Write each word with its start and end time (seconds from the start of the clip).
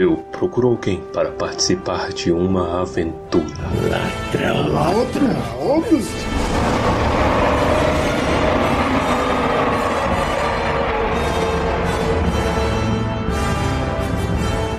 Eu 0.00 0.16
procuro 0.16 0.68
alguém 0.68 0.98
para 1.12 1.30
participar 1.30 2.10
de 2.14 2.32
uma 2.32 2.80
aventura. 2.80 3.44
Ladrão. 3.86 4.72
Ladrão? 4.72 5.84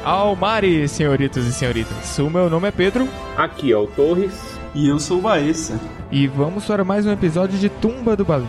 Almari, 0.04 0.88
senhoritos 0.88 1.46
e 1.46 1.54
senhoritas. 1.54 2.18
O 2.18 2.28
meu 2.28 2.50
nome 2.50 2.70
é 2.70 2.72
Pedro. 2.72 3.08
Aqui 3.38 3.72
é 3.72 3.78
o 3.78 3.86
Torres. 3.86 4.34
E 4.74 4.90
eu 4.90 5.00
sou 5.00 5.20
o 5.20 5.22
Baessa. 5.22 5.80
E 6.12 6.26
vamos 6.26 6.66
para 6.66 6.84
mais 6.84 7.06
um 7.06 7.12
episódio 7.12 7.60
de 7.60 7.70
Tumba 7.70 8.16
do 8.16 8.26
Balim. 8.26 8.48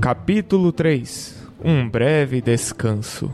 Capítulo 0.00 0.72
3 0.72 1.46
Um 1.62 1.86
breve 1.86 2.40
descanso. 2.40 3.30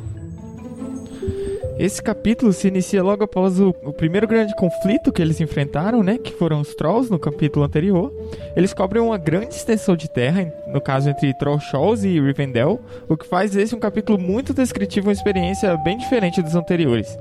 Esse 1.79 2.03
capítulo 2.03 2.53
se 2.53 2.69
inicia 2.69 3.03
logo 3.03 3.25
após 3.25 3.59
o, 3.59 3.75
o, 3.83 3.93
primeiro 3.93 4.27
grande 4.27 4.55
conflito 4.55 5.11
que 5.11 5.23
eles 5.23 5.41
enfrentaram, 5.41 6.03
né? 6.03 6.19
Que 6.19 6.33
foram 6.33 6.61
os 6.61 6.75
Trolls 6.75 7.11
no 7.11 7.19
capítulo 7.19 7.65
anterior. 7.65 8.13
Eles 8.55 8.75
cobrem 8.75 9.03
uma 9.03 9.17
grande 9.17 9.55
extensão 9.55 9.97
de 9.97 10.09
terra, 10.09 10.53
no 10.67 10.81
caso 10.81 11.09
entre 11.09 11.33
Trollshaws 11.35 12.05
e 12.05 12.21
Rivendell, 12.21 12.81
o 13.09 13.17
que 13.17 13.27
faz 13.27 13.57
esse 13.57 13.75
um 13.75 13.81
capítulo 13.81 14.19
muito 14.19 14.53
descritivo, 14.53 15.09
uma 15.09 15.13
experiência 15.13 15.75
bem 15.79 15.97
diferente 15.97 16.43
dos 16.43 16.55
anteriores. 16.55 17.19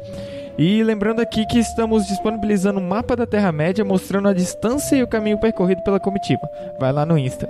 E 0.57 0.83
lembrando 0.83 1.21
aqui 1.21 1.45
que 1.45 1.57
estamos 1.57 2.05
disponibilizando 2.05 2.79
um 2.79 2.87
mapa 2.87 3.15
da 3.15 3.25
Terra-média 3.25 3.85
mostrando 3.85 4.27
a 4.27 4.33
distância 4.33 4.95
e 4.97 5.03
o 5.03 5.07
caminho 5.07 5.39
percorrido 5.39 5.81
pela 5.81 5.99
comitiva. 5.99 6.41
Vai 6.77 6.91
lá 6.91 7.05
no 7.05 7.17
Insta. 7.17 7.49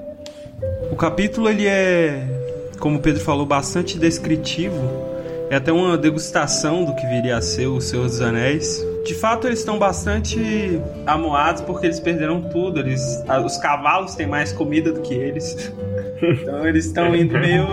O 0.92 0.96
capítulo 0.96 1.50
ele 1.50 1.66
é, 1.66 2.24
como 2.80 2.98
o 2.98 3.02
Pedro 3.02 3.22
falou, 3.22 3.46
bastante 3.46 3.98
descritivo 3.98 5.11
é 5.52 5.58
até 5.58 5.70
uma 5.70 5.98
degustação 5.98 6.86
do 6.86 6.96
que 6.96 7.06
viria 7.08 7.36
a 7.36 7.42
ser 7.42 7.68
o 7.68 7.82
Senhor 7.82 8.06
dos 8.06 8.22
Anéis. 8.22 8.82
De 9.04 9.14
fato, 9.14 9.48
eles 9.48 9.60
estão 9.60 9.78
bastante 9.78 10.82
amuados 11.06 11.62
porque 11.64 11.88
eles 11.88 12.00
perderam 12.00 12.44
tudo. 12.44 12.80
Eles, 12.80 13.22
os 13.44 13.58
cavalos 13.58 14.16
têm 14.16 14.26
mais 14.26 14.54
comida 14.54 14.94
do 14.94 15.02
que 15.02 15.14
eles. 15.14 15.72
Então 16.22 16.68
eles 16.68 16.86
estão 16.86 17.16
indo 17.16 17.34
meio 17.34 17.66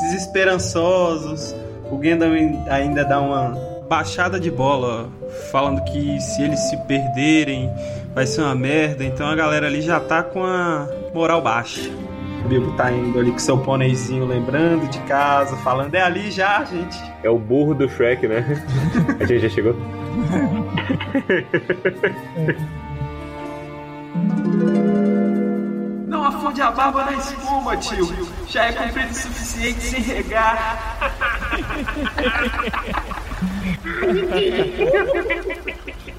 desesperançosos. 0.00 1.54
O 1.90 1.98
Gandalf 1.98 2.32
ainda 2.70 3.04
dá 3.04 3.20
uma 3.20 3.50
baixada 3.86 4.40
de 4.40 4.50
bola, 4.50 5.10
falando 5.52 5.84
que 5.84 6.18
se 6.22 6.42
eles 6.42 6.58
se 6.58 6.76
perderem 6.86 7.70
vai 8.14 8.26
ser 8.26 8.40
uma 8.40 8.54
merda. 8.54 9.04
Então 9.04 9.28
a 9.28 9.36
galera 9.36 9.66
ali 9.66 9.82
já 9.82 10.00
tá 10.00 10.22
com 10.22 10.42
a 10.42 10.88
moral 11.12 11.42
baixa. 11.42 11.90
O 12.44 12.48
Bilbo 12.48 12.72
tá 12.72 12.90
indo 12.90 13.18
ali 13.18 13.30
com 13.30 13.38
seu 13.38 13.58
pôneizinho, 13.58 14.24
lembrando 14.26 14.88
de 14.88 14.98
casa, 15.00 15.56
falando, 15.58 15.94
é 15.94 16.02
ali 16.02 16.30
já, 16.30 16.64
gente. 16.64 16.98
É 17.22 17.30
o 17.30 17.38
burro 17.38 17.74
do 17.74 17.88
Shrek, 17.88 18.26
né? 18.26 18.44
a 19.20 19.24
gente 19.24 19.40
já 19.40 19.48
chegou. 19.48 19.74
Não 26.08 26.24
afunde 26.24 26.62
a 26.62 26.70
barba 26.70 27.04
na 27.04 27.12
espuma, 27.12 27.76
tio. 27.76 28.08
Já 28.48 28.66
é 28.66 28.72
comprido 28.72 29.10
o 29.10 29.14
suficiente 29.14 29.80
sem 29.80 30.00
regar. 30.00 30.98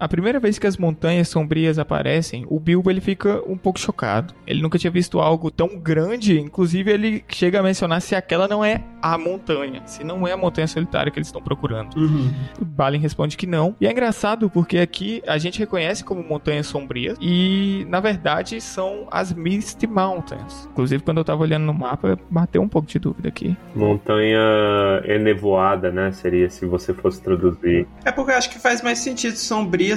A 0.00 0.06
primeira 0.06 0.38
vez 0.38 0.58
que 0.58 0.66
as 0.66 0.76
montanhas 0.76 1.28
sombrias 1.28 1.78
aparecem, 1.78 2.46
o 2.48 2.60
Bilbo 2.60 2.88
ele 2.88 3.00
fica 3.00 3.42
um 3.46 3.56
pouco 3.56 3.80
chocado. 3.80 4.32
Ele 4.46 4.62
nunca 4.62 4.78
tinha 4.78 4.90
visto 4.90 5.18
algo 5.18 5.50
tão 5.50 5.76
grande, 5.78 6.38
inclusive 6.38 6.90
ele 6.90 7.24
chega 7.28 7.58
a 7.58 7.62
mencionar 7.62 8.00
se 8.00 8.14
aquela 8.14 8.46
não 8.46 8.64
é 8.64 8.84
a 9.02 9.18
montanha, 9.18 9.82
se 9.86 10.04
não 10.04 10.26
é 10.26 10.32
a 10.32 10.36
montanha 10.36 10.66
solitária 10.66 11.10
que 11.10 11.18
eles 11.18 11.28
estão 11.28 11.42
procurando. 11.42 11.96
Uhum. 11.96 12.32
O 12.60 12.64
Balin 12.64 12.98
responde 12.98 13.36
que 13.36 13.46
não. 13.46 13.74
E 13.80 13.86
é 13.86 13.90
engraçado 13.90 14.48
porque 14.48 14.78
aqui 14.78 15.22
a 15.26 15.36
gente 15.36 15.58
reconhece 15.58 16.04
como 16.04 16.22
montanhas 16.22 16.66
sombrias 16.66 17.18
e 17.20 17.84
na 17.88 17.98
verdade 17.98 18.60
são 18.60 19.08
as 19.10 19.32
Misty 19.32 19.86
Mountains. 19.86 20.68
Inclusive 20.70 21.02
quando 21.02 21.18
eu 21.18 21.24
tava 21.24 21.42
olhando 21.42 21.64
no 21.64 21.74
mapa, 21.74 22.18
bateu 22.30 22.62
um 22.62 22.68
pouco 22.68 22.86
de 22.86 23.00
dúvida 23.00 23.28
aqui. 23.28 23.56
Montanha 23.74 24.38
enevoada, 25.04 25.90
né? 25.90 26.12
Seria 26.12 26.48
se 26.48 26.64
você 26.66 26.94
fosse 26.94 27.20
traduzir. 27.20 27.86
É 28.04 28.12
porque 28.12 28.30
eu 28.30 28.36
acho 28.36 28.50
que 28.50 28.58
faz 28.60 28.80
mais 28.80 28.98
sentido 28.98 29.36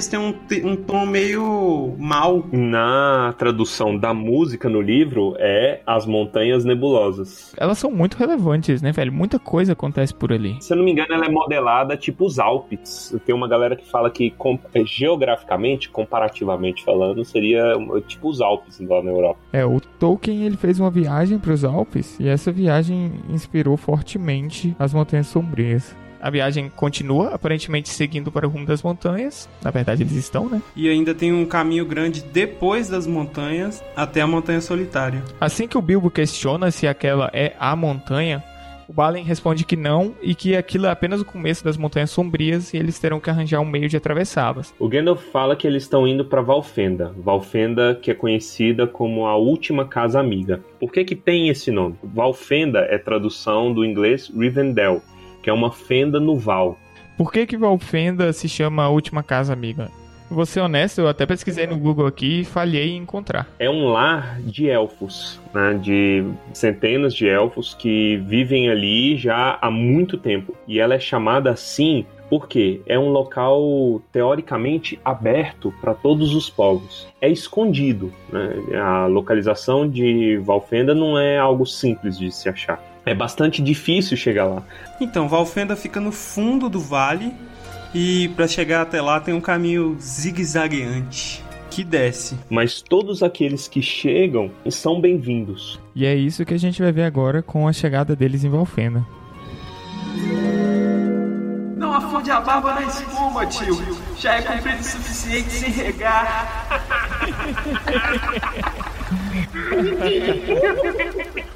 tem 0.08 0.18
um, 0.18 0.70
um 0.70 0.76
tom 0.76 1.06
meio 1.06 1.94
mal. 1.98 2.44
Na 2.52 3.34
tradução 3.36 3.96
da 3.96 4.14
música 4.14 4.68
no 4.68 4.80
livro 4.80 5.34
é 5.38 5.80
As 5.86 6.06
Montanhas 6.06 6.64
Nebulosas. 6.64 7.54
Elas 7.56 7.78
são 7.78 7.90
muito 7.90 8.16
relevantes, 8.16 8.80
né, 8.80 8.92
velho? 8.92 9.12
Muita 9.12 9.38
coisa 9.38 9.72
acontece 9.72 10.14
por 10.14 10.32
ali. 10.32 10.56
Se 10.60 10.72
eu 10.72 10.76
não 10.76 10.84
me 10.84 10.92
engano, 10.92 11.12
ela 11.12 11.26
é 11.26 11.30
modelada 11.30 11.96
tipo 11.96 12.24
os 12.24 12.38
Alpes. 12.38 13.14
Tem 13.26 13.34
uma 13.34 13.48
galera 13.48 13.76
que 13.76 13.88
fala 13.88 14.10
que 14.10 14.32
é, 14.74 14.84
geograficamente, 14.84 15.90
comparativamente 15.90 16.84
falando, 16.84 17.24
seria 17.24 17.74
tipo 18.06 18.28
os 18.28 18.40
Alpes 18.40 18.80
lá 18.80 19.02
na 19.02 19.10
Europa. 19.10 19.38
É, 19.52 19.64
o 19.64 19.80
Tolkien 19.80 20.44
ele 20.44 20.56
fez 20.56 20.78
uma 20.80 20.90
viagem 20.90 21.38
para 21.38 21.52
os 21.52 21.64
Alpes 21.64 22.18
e 22.20 22.28
essa 22.28 22.52
viagem 22.52 23.12
inspirou 23.28 23.76
fortemente 23.76 24.74
as 24.78 24.94
Montanhas 24.94 25.26
Sombrias. 25.26 25.94
A 26.22 26.30
viagem 26.30 26.68
continua, 26.68 27.34
aparentemente 27.34 27.88
seguindo 27.88 28.30
para 28.30 28.46
o 28.46 28.50
rumo 28.50 28.64
das 28.64 28.80
montanhas. 28.80 29.48
Na 29.60 29.72
verdade, 29.72 30.04
eles 30.04 30.14
estão, 30.14 30.48
né? 30.48 30.62
E 30.76 30.88
ainda 30.88 31.12
tem 31.12 31.32
um 31.32 31.44
caminho 31.44 31.84
grande 31.84 32.22
depois 32.22 32.88
das 32.88 33.08
montanhas 33.08 33.82
até 33.96 34.20
a 34.20 34.26
Montanha 34.26 34.60
Solitária. 34.60 35.20
Assim 35.40 35.66
que 35.66 35.76
o 35.76 35.82
Bilbo 35.82 36.08
questiona 36.10 36.70
se 36.70 36.86
aquela 36.86 37.28
é 37.32 37.54
a 37.58 37.74
montanha, 37.74 38.40
o 38.88 38.92
Balin 38.92 39.22
responde 39.22 39.64
que 39.64 39.74
não 39.74 40.14
e 40.20 40.34
que 40.34 40.54
aquilo 40.54 40.86
é 40.86 40.90
apenas 40.90 41.20
o 41.20 41.24
começo 41.24 41.64
das 41.64 41.78
Montanhas 41.78 42.10
Sombrias 42.10 42.74
e 42.74 42.76
eles 42.76 42.98
terão 42.98 43.18
que 43.18 43.30
arranjar 43.30 43.60
um 43.60 43.64
meio 43.64 43.88
de 43.88 43.96
atravessá-las. 43.96 44.74
O 44.78 44.86
Gandalf 44.86 45.22
fala 45.32 45.56
que 45.56 45.66
eles 45.66 45.84
estão 45.84 46.06
indo 46.06 46.24
para 46.24 46.42
Valfenda, 46.42 47.10
Valfenda 47.16 47.94
que 47.94 48.10
é 48.10 48.14
conhecida 48.14 48.86
como 48.86 49.26
a 49.26 49.34
última 49.34 49.86
casa 49.86 50.20
amiga. 50.20 50.62
Por 50.78 50.92
que 50.92 51.04
que 51.04 51.16
tem 51.16 51.48
esse 51.48 51.70
nome? 51.70 51.96
Valfenda 52.02 52.80
é 52.80 52.98
tradução 52.98 53.72
do 53.72 53.84
inglês 53.84 54.30
Rivendell, 54.36 55.00
que 55.42 55.50
é 55.50 55.52
uma 55.52 55.72
fenda 55.72 56.20
no 56.20 56.36
Val. 56.36 56.78
Por 57.16 57.32
que 57.32 57.46
que 57.46 57.56
Valfenda 57.56 58.32
se 58.32 58.48
chama 58.48 58.84
a 58.84 58.88
Última 58.88 59.22
Casa 59.22 59.52
Amiga? 59.52 59.90
Vou 60.30 60.46
ser 60.46 60.60
honesto, 60.60 61.02
eu 61.02 61.08
até 61.08 61.26
pesquisei 61.26 61.66
no 61.66 61.76
Google 61.76 62.06
aqui 62.06 62.40
e 62.40 62.44
falhei 62.44 62.92
em 62.92 63.02
encontrar. 63.02 63.46
É 63.58 63.68
um 63.68 63.88
lar 63.88 64.40
de 64.40 64.66
elfos, 64.66 65.38
né, 65.52 65.74
de 65.74 66.24
centenas 66.54 67.12
de 67.12 67.28
elfos 67.28 67.74
que 67.74 68.16
vivem 68.26 68.70
ali 68.70 69.18
já 69.18 69.58
há 69.60 69.70
muito 69.70 70.16
tempo. 70.16 70.56
E 70.66 70.80
ela 70.80 70.94
é 70.94 70.98
chamada 70.98 71.50
assim 71.50 72.06
porque 72.30 72.80
é 72.86 72.98
um 72.98 73.10
local 73.10 74.00
teoricamente 74.10 74.98
aberto 75.04 75.70
para 75.82 75.92
todos 75.92 76.34
os 76.34 76.48
povos. 76.48 77.06
É 77.20 77.28
escondido. 77.28 78.10
Né? 78.32 78.78
A 78.80 79.04
localização 79.04 79.86
de 79.86 80.38
Valfenda 80.38 80.94
não 80.94 81.18
é 81.18 81.36
algo 81.36 81.66
simples 81.66 82.18
de 82.18 82.32
se 82.32 82.48
achar. 82.48 82.82
É 83.04 83.14
bastante 83.14 83.60
difícil 83.62 84.16
chegar 84.16 84.46
lá. 84.46 84.62
Então, 85.00 85.28
Valfenda 85.28 85.74
fica 85.74 86.00
no 86.00 86.12
fundo 86.12 86.68
do 86.68 86.80
vale 86.80 87.32
e 87.94 88.28
para 88.36 88.46
chegar 88.46 88.82
até 88.82 89.02
lá 89.02 89.20
tem 89.20 89.34
um 89.34 89.40
caminho 89.40 89.96
zigue-zagueante 90.00 91.42
que 91.72 91.82
desce. 91.82 92.38
Mas 92.50 92.82
todos 92.82 93.22
aqueles 93.22 93.66
que 93.66 93.80
chegam 93.80 94.50
são 94.70 95.00
bem-vindos. 95.00 95.80
E 95.94 96.04
é 96.04 96.14
isso 96.14 96.44
que 96.44 96.52
a 96.52 96.58
gente 96.58 96.82
vai 96.82 96.92
ver 96.92 97.04
agora 97.04 97.42
com 97.42 97.66
a 97.66 97.72
chegada 97.72 98.14
deles 98.14 98.44
em 98.44 98.50
Valfenda. 98.50 99.04
Não 101.76 101.94
afunde 101.94 102.30
a 102.30 102.40
barba 102.40 102.74
na 102.74 102.82
espuma, 102.82 103.46
tio. 103.46 103.74
Já 104.18 104.34
é 104.34 104.42
comprido 104.42 104.80
o 104.80 104.84
suficiente 104.84 105.50
sem 105.50 105.70
regar. 105.70 106.68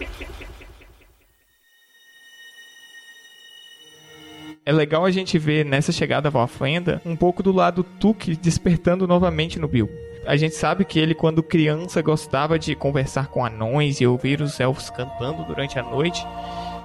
é 4.67 4.73
legal 4.73 5.05
a 5.05 5.11
gente 5.13 5.39
ver 5.39 5.65
nessa 5.65 5.93
chegada 5.93 6.27
à 6.27 6.31
Valfenda 6.31 7.01
um 7.07 7.15
pouco 7.15 7.41
do 7.41 7.53
lado 7.53 7.85
Tuque 7.85 8.35
despertando 8.35 9.07
novamente 9.07 9.61
no 9.61 9.69
Bill. 9.69 9.89
A 10.27 10.37
gente 10.37 10.57
sabe 10.57 10.85
que 10.85 10.99
ele, 10.99 11.15
quando 11.15 11.41
criança, 11.41 12.03
gostava 12.03 12.59
de 12.59 12.75
conversar 12.75 13.29
com 13.29 13.45
anões 13.45 14.01
e 14.01 14.07
ouvir 14.09 14.41
os 14.41 14.59
elfos 14.59 14.91
cantando 14.91 15.45
durante 15.45 15.79
a 15.79 15.85
noite. 15.85 16.27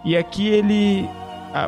E 0.05 0.15
aqui 0.15 0.47
ele. 0.47 1.09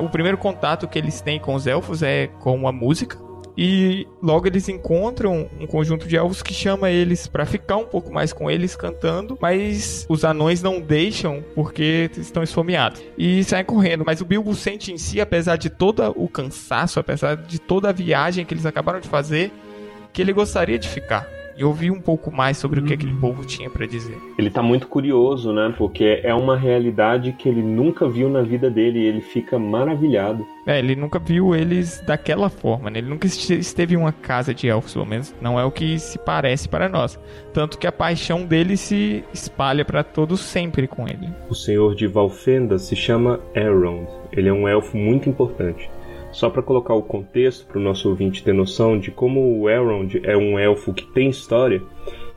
o 0.02 0.08
primeiro 0.08 0.38
contato 0.38 0.88
que 0.88 1.00
eles 1.00 1.20
têm 1.20 1.40
com 1.40 1.56
os 1.56 1.66
elfos 1.66 2.04
é 2.04 2.28
com 2.28 2.68
a 2.68 2.72
música. 2.72 3.18
E 3.58 4.08
logo 4.22 4.48
eles 4.48 4.68
encontram 4.68 5.50
um 5.60 5.68
conjunto 5.68 6.08
de 6.08 6.18
elfos 6.18 6.42
que 6.42 6.54
chama 6.54 6.90
eles 6.90 7.28
para 7.28 7.46
ficar 7.46 7.78
um 7.78 7.86
pouco 7.86 8.12
mais 8.12 8.34
com 8.34 8.50
eles 8.50 8.76
cantando, 8.76 9.38
mas 9.40 10.06
os 10.10 10.26
anões 10.26 10.62
não 10.62 10.82
deixam 10.82 11.44
porque 11.54 12.10
estão 12.18 12.42
esfomeados 12.42 13.02
e 13.18 13.44
saem 13.44 13.64
correndo. 13.64 14.04
Mas 14.06 14.22
o 14.22 14.26
Bilbo 14.26 14.56
sente 14.56 14.92
em 14.92 14.98
si, 14.98 15.22
apesar 15.22 15.58
de 15.58 15.70
todo 15.70 16.04
o 16.16 16.28
cansaço, 16.28 17.00
apesar 17.00 17.36
de 17.36 17.60
toda 17.60 17.90
a 17.90 17.94
viagem 17.94 18.46
que 18.46 18.54
eles 18.54 18.66
acabaram 18.66 19.00
de 19.00 19.08
fazer, 19.08 19.52
que 20.12 20.22
ele 20.22 20.34
gostaria 20.34 20.80
de 20.80 20.90
ficar. 20.90 21.43
E 21.58 21.64
ouvir 21.64 21.92
um 21.92 22.00
pouco 22.00 22.32
mais 22.32 22.58
sobre 22.58 22.80
o 22.80 22.84
que 22.84 22.94
aquele 22.94 23.14
povo 23.14 23.46
tinha 23.46 23.70
para 23.70 23.86
dizer. 23.86 24.18
Ele 24.38 24.50
tá 24.50 24.62
muito 24.62 24.88
curioso, 24.88 25.52
né? 25.52 25.74
Porque 25.78 26.22
é 26.24 26.34
uma 26.34 26.58
realidade 26.58 27.34
que 27.34 27.48
ele 27.48 27.62
nunca 27.62 28.08
viu 28.08 28.30
na 28.30 28.42
vida 28.42 28.70
dele 28.70 29.00
e 29.00 29.06
ele 29.06 29.22
fica 29.22 29.60
maravilhado. 29.60 30.46
É, 30.66 30.80
ele 30.80 30.96
nunca 30.96 31.20
viu 31.20 31.56
eles 31.56 32.02
daquela 32.06 32.50
forma, 32.50 32.90
né? 32.90 33.00
Ele 33.00 33.10
nunca 33.10 33.28
esteve 33.28 33.96
em 33.96 33.98
uma 33.98 34.12
casa 34.12 34.54
de 34.54 34.68
elfos, 34.68 34.94
pelo 34.94 35.06
menos 35.06 35.34
não 35.42 35.60
é 35.60 35.66
o 35.66 35.72
que 35.72 36.00
se 36.00 36.18
parece 36.18 36.68
para 36.70 36.88
nós. 36.88 37.20
Tanto 37.54 37.78
que 37.78 37.86
a 37.86 37.92
paixão 37.92 38.46
dele 38.46 38.78
se 38.78 39.24
espalha 39.34 39.84
para 39.84 40.04
todos 40.04 40.40
sempre 40.40 40.88
com 40.88 41.08
ele. 41.08 41.30
O 41.50 41.56
senhor 41.56 41.96
de 41.96 42.08
Valfenda 42.08 42.80
se 42.80 42.96
chama 42.96 43.40
Elrond. 43.54 44.08
Ele 44.32 44.50
é 44.50 44.54
um 44.54 44.68
elfo 44.68 44.98
muito 44.98 45.30
importante. 45.30 45.90
Só 46.34 46.50
para 46.50 46.64
colocar 46.64 46.96
o 46.96 47.04
contexto 47.04 47.66
para 47.68 47.78
o 47.78 47.82
nosso 47.82 48.10
ouvinte 48.10 48.44
ter 48.44 48.54
noção 48.54 49.00
de 49.00 49.12
como 49.12 49.60
o 49.60 49.70
Elrond 49.70 50.20
é 50.24 50.36
um 50.36 50.60
elfo 50.60 50.94
que 50.94 51.06
tem 51.06 51.30
história, 51.30 51.82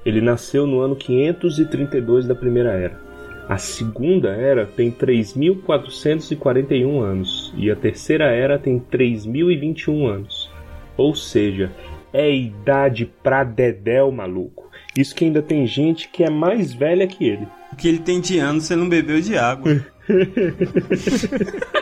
ele 0.05 0.21
nasceu 0.21 0.67
no 0.67 0.81
ano 0.81 0.95
532 0.95 2.27
da 2.27 2.35
Primeira 2.35 2.73
Era. 2.73 3.01
A 3.49 3.57
Segunda 3.59 4.31
Era 4.31 4.67
tem 4.67 4.91
3.441 4.91 7.01
anos 7.01 7.55
e 7.57 7.71
a 7.71 7.77
Terceira 7.77 8.27
Era 8.27 8.59
tem 8.59 8.79
3.021 8.79 10.07
anos. 10.07 10.51
Ou 10.97 11.15
seja, 11.15 11.73
é 12.13 12.31
idade 12.31 13.11
pra 13.23 13.45
dedéu, 13.45 14.13
maluco. 14.13 14.69
Isso 14.97 15.15
que 15.15 15.25
ainda 15.25 15.41
tem 15.43 15.67
gente 15.67 16.09
que 16.09 16.23
é 16.23 16.29
mais 16.31 16.75
velha 16.75 17.07
que 17.07 17.25
ele. 17.25 17.49
O 17.73 17.77
que 17.77 17.89
ele 17.89 17.99
tem 17.99 18.21
de 18.21 18.39
anos, 18.39 18.65
você 18.65 18.77
não 18.77 18.89
bebeu 18.89 19.21
de 19.21 19.39
água. 19.39 19.85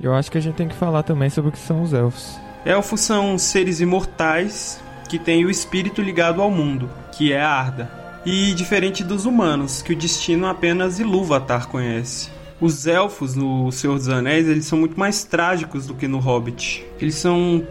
Eu 0.00 0.14
acho 0.14 0.30
que 0.30 0.38
a 0.38 0.40
gente 0.40 0.54
tem 0.54 0.68
que 0.68 0.76
falar 0.76 1.02
também 1.02 1.28
sobre 1.28 1.50
o 1.50 1.52
que 1.52 1.58
são 1.58 1.82
os 1.82 1.92
elfos. 1.92 2.38
Elfos 2.64 3.00
são 3.00 3.36
seres 3.38 3.80
imortais 3.80 4.80
que 5.08 5.18
têm 5.18 5.44
o 5.44 5.50
espírito 5.50 6.02
ligado 6.02 6.42
ao 6.42 6.50
mundo, 6.50 6.88
que 7.12 7.32
é 7.32 7.40
a 7.40 7.50
Arda. 7.50 7.90
E 8.24 8.52
diferente 8.54 9.02
dos 9.02 9.24
humanos, 9.24 9.80
que 9.80 9.92
o 9.92 9.96
destino 9.96 10.46
apenas 10.46 10.98
Ilúvatar 10.98 11.66
conhece. 11.68 12.28
Os 12.60 12.86
elfos 12.86 13.34
no 13.34 13.70
Senhor 13.72 13.96
dos 13.96 14.08
Anéis, 14.08 14.48
eles 14.48 14.66
são 14.66 14.78
muito 14.78 14.98
mais 14.98 15.24
trágicos 15.24 15.86
do 15.86 15.94
que 15.94 16.08
no 16.08 16.18
Hobbit. 16.18 16.84
Eles 17.00 17.14
são 17.14 17.64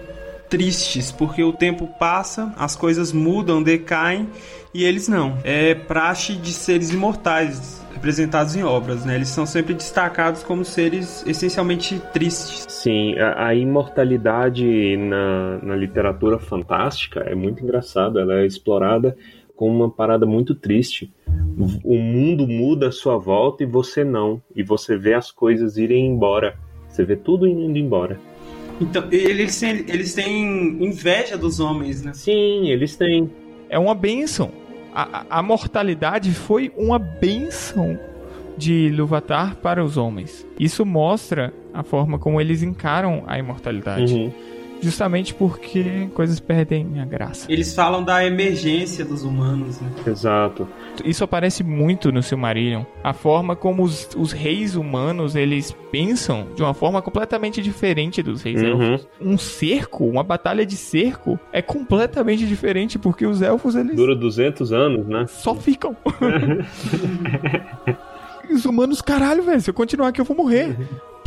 tristes, 0.50 1.12
porque 1.12 1.44
o 1.44 1.54
tempo 1.54 1.88
passa, 2.00 2.54
as 2.58 2.76
coisas 2.76 3.12
mudam, 3.12 3.62
decaem, 3.62 4.30
e 4.74 4.84
eles 4.84 5.08
não. 5.08 5.38
É 5.44 5.76
praxe 5.76 6.34
de 6.34 6.54
seres 6.54 6.90
imortais, 6.90 7.82
representados 7.98 8.56
em 8.56 8.64
obras, 8.64 9.04
né? 9.04 9.16
Eles 9.16 9.30
são 9.30 9.46
sempre 9.46 9.74
destacados 9.74 10.44
como 10.44 10.64
seres 10.64 11.26
essencialmente 11.26 12.00
tristes. 12.14 12.66
Sim, 12.70 13.18
a, 13.18 13.48
a 13.48 13.56
imortalidade 13.56 14.96
na, 14.98 15.58
na 15.64 15.76
literatura 15.76 16.38
fantástica 16.38 17.22
é 17.22 17.34
muito 17.34 17.64
engraçada, 17.64 18.22
ela 18.22 18.36
é 18.36 18.46
explorada 18.46 19.18
como 19.56 19.76
uma 19.76 19.90
parada 19.90 20.26
muito 20.26 20.54
triste. 20.54 21.12
O 21.84 21.98
mundo 21.98 22.48
muda 22.48 22.90
à 22.90 22.92
sua 22.92 23.18
volta 23.18 23.64
e 23.64 23.66
você 23.66 24.04
não. 24.04 24.40
E 24.56 24.62
você 24.62 24.96
vê 24.96 25.16
as 25.16 25.32
coisas 25.32 25.78
irem 25.78 26.06
embora. 26.06 26.56
Você 26.88 27.04
vê 27.04 27.16
tudo 27.16 27.48
indo 27.48 27.80
embora. 27.80 28.20
Então, 28.80 29.04
eles 29.12 29.60
têm, 29.60 29.84
eles 29.88 30.14
têm 30.14 30.84
inveja 30.84 31.36
dos 31.36 31.60
homens, 31.60 32.04
né? 32.04 32.14
Sim, 32.14 32.70
eles 32.70 32.96
têm. 32.96 33.32
É 33.68 33.80
uma 33.80 33.96
bênção 33.96 34.52
a, 34.94 35.26
a 35.30 35.44
mortalidade 35.44 36.32
foi 36.32 36.72
uma 36.78 36.98
benção 36.98 38.00
de 38.58 38.88
Ilúvatar 38.88 39.56
para 39.58 39.84
os 39.84 39.98
homens. 39.98 40.46
Isso 40.60 40.86
mostra 40.86 41.54
a 41.74 41.84
forma 41.84 42.18
como 42.18 42.42
eles 42.42 42.64
encaram 42.64 43.24
a 43.28 43.38
imortalidade. 43.38 44.14
Uhum 44.14 44.57
justamente 44.82 45.34
porque 45.34 46.08
coisas 46.14 46.40
perdem 46.40 47.00
a 47.00 47.06
graça. 47.06 47.52
Eles 47.52 47.74
falam 47.74 48.04
da 48.04 48.26
emergência 48.26 49.04
dos 49.04 49.24
humanos, 49.24 49.80
né? 49.82 49.90
Exato. 50.06 50.68
Isso 51.04 51.24
aparece 51.24 51.64
muito 51.64 52.12
no 52.12 52.24
Silmarillion. 52.24 52.84
A 53.04 53.14
forma 53.14 53.56
como 53.56 53.84
os, 53.84 54.10
os 54.16 54.32
reis 54.32 54.76
humanos, 54.76 55.36
eles 55.36 55.76
pensam 55.92 56.48
de 56.56 56.62
uma 56.62 56.74
forma 56.74 57.02
completamente 57.02 57.62
diferente 57.62 58.22
dos 58.22 58.42
reis 58.42 58.62
uhum. 58.62 58.94
elfos. 58.94 59.08
Um 59.20 59.38
cerco, 59.38 60.06
uma 60.06 60.24
batalha 60.24 60.66
de 60.66 60.76
cerco, 60.76 61.40
é 61.52 61.62
completamente 61.62 62.46
diferente 62.46 63.00
porque 63.00 63.26
os 63.26 63.42
elfos, 63.42 63.76
eles... 63.76 63.96
Dura 63.96 64.16
200 64.16 64.72
anos, 64.72 65.08
né? 65.08 65.26
Só 65.28 65.56
ficam. 65.56 65.96
os 68.50 68.66
humanos, 68.66 69.02
caralho, 69.02 69.44
velho, 69.44 69.62
se 69.62 69.70
eu 69.70 69.74
continuar 69.74 70.10
aqui 70.10 70.22
eu 70.22 70.26
vou 70.26 70.36
morrer. 70.36 70.76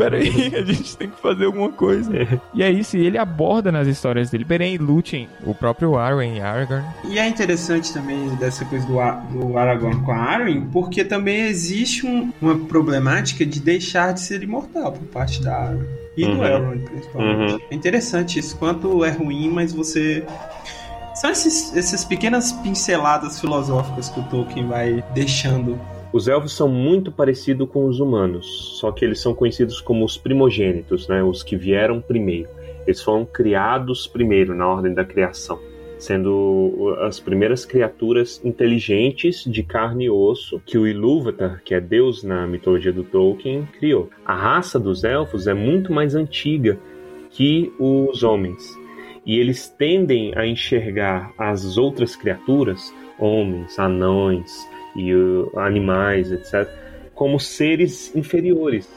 Pera 0.01 0.17
aí, 0.17 0.53
a 0.57 0.65
gente 0.65 0.97
tem 0.97 1.11
que 1.11 1.21
fazer 1.21 1.45
alguma 1.45 1.69
coisa. 1.71 2.11
É. 2.17 2.41
E 2.55 2.63
é 2.63 2.71
isso, 2.71 2.97
e 2.97 3.05
ele 3.05 3.19
aborda 3.19 3.71
nas 3.71 3.87
histórias 3.87 4.31
dele, 4.31 4.45
Beren 4.45 4.73
e 4.73 4.79
Lúthien, 4.79 5.29
o 5.45 5.55
próprio 5.55 5.99
Arwen 5.99 6.39
e 6.39 6.41
Aragorn. 6.41 6.87
E 7.05 7.19
é 7.19 7.29
interessante 7.29 7.93
também 7.93 8.35
dessa 8.37 8.65
coisa 8.65 8.87
do, 8.87 8.95
do 9.39 9.59
Aragorn 9.59 10.01
com 10.03 10.13
a 10.13 10.17
Arwen, 10.17 10.69
porque 10.73 11.05
também 11.05 11.43
existe 11.43 12.07
um, 12.07 12.33
uma 12.41 12.59
problemática 12.59 13.45
de 13.45 13.61
deixar 13.61 14.15
de 14.15 14.21
ser 14.21 14.43
imortal 14.43 14.93
por 14.93 15.07
parte 15.09 15.43
da 15.43 15.55
Arwen. 15.55 15.87
E 16.17 16.25
uhum. 16.25 16.37
do 16.37 16.45
Elrond, 16.45 16.83
principalmente. 16.83 17.53
Uhum. 17.53 17.61
É 17.71 17.75
interessante 17.75 18.39
isso, 18.39 18.57
quanto 18.57 19.05
é 19.05 19.11
ruim, 19.11 19.49
mas 19.49 19.73
você 19.73 20.25
são 21.15 21.31
esses, 21.31 21.77
essas 21.77 22.05
pequenas 22.05 22.53
pinceladas 22.53 23.39
filosóficas 23.39 24.09
que 24.09 24.21
o 24.21 24.23
Tolkien 24.25 24.67
vai 24.67 25.05
deixando 25.15 25.79
os 26.13 26.27
elfos 26.27 26.53
são 26.53 26.69
muito 26.69 27.13
parecidos 27.13 27.69
com 27.69 27.87
os 27.87 28.01
humanos, 28.01 28.79
só 28.81 28.91
que 28.91 29.05
eles 29.05 29.21
são 29.21 29.33
conhecidos 29.33 29.81
como 29.81 30.05
os 30.05 30.17
primogênitos, 30.17 31.07
né? 31.07 31.23
os 31.23 31.43
que 31.43 31.57
vieram 31.57 32.01
primeiro. 32.01 32.49
Eles 32.87 33.01
foram 33.01 33.25
criados 33.25 34.07
primeiro 34.07 34.55
na 34.55 34.67
ordem 34.67 34.93
da 34.93 35.05
criação, 35.05 35.61
sendo 35.99 36.97
as 37.03 37.21
primeiras 37.21 37.65
criaturas 37.65 38.41
inteligentes 38.45 39.45
de 39.45 39.63
carne 39.63 40.07
e 40.07 40.11
osso 40.11 40.61
que 40.67 40.77
o 40.77 40.87
Ilúvatar, 40.87 41.63
que 41.65 41.75
é 41.75 41.81
Deus 41.81 42.25
na 42.25 42.47
mitologia 42.47 42.93
do 42.93 43.05
Tolkien, 43.05 43.69
criou. 43.79 44.11
A 44.25 44.35
raça 44.35 44.81
dos 44.81 45.05
elfos 45.05 45.47
é 45.47 45.55
muito 45.55 45.93
mais 45.93 46.15
antiga 46.15 46.79
que 47.31 47.73
os 47.79 48.25
homens, 48.25 48.77
e 49.25 49.39
eles 49.39 49.69
tendem 49.69 50.33
a 50.37 50.45
enxergar 50.45 51.33
as 51.39 51.77
outras 51.77 52.17
criaturas, 52.17 52.93
homens, 53.19 53.79
anões, 53.79 54.67
e 54.97 55.15
uh, 55.15 55.51
animais, 55.57 56.33
etc., 56.33 56.69
como 57.15 57.39
seres 57.39 58.15
inferiores. 58.15 58.89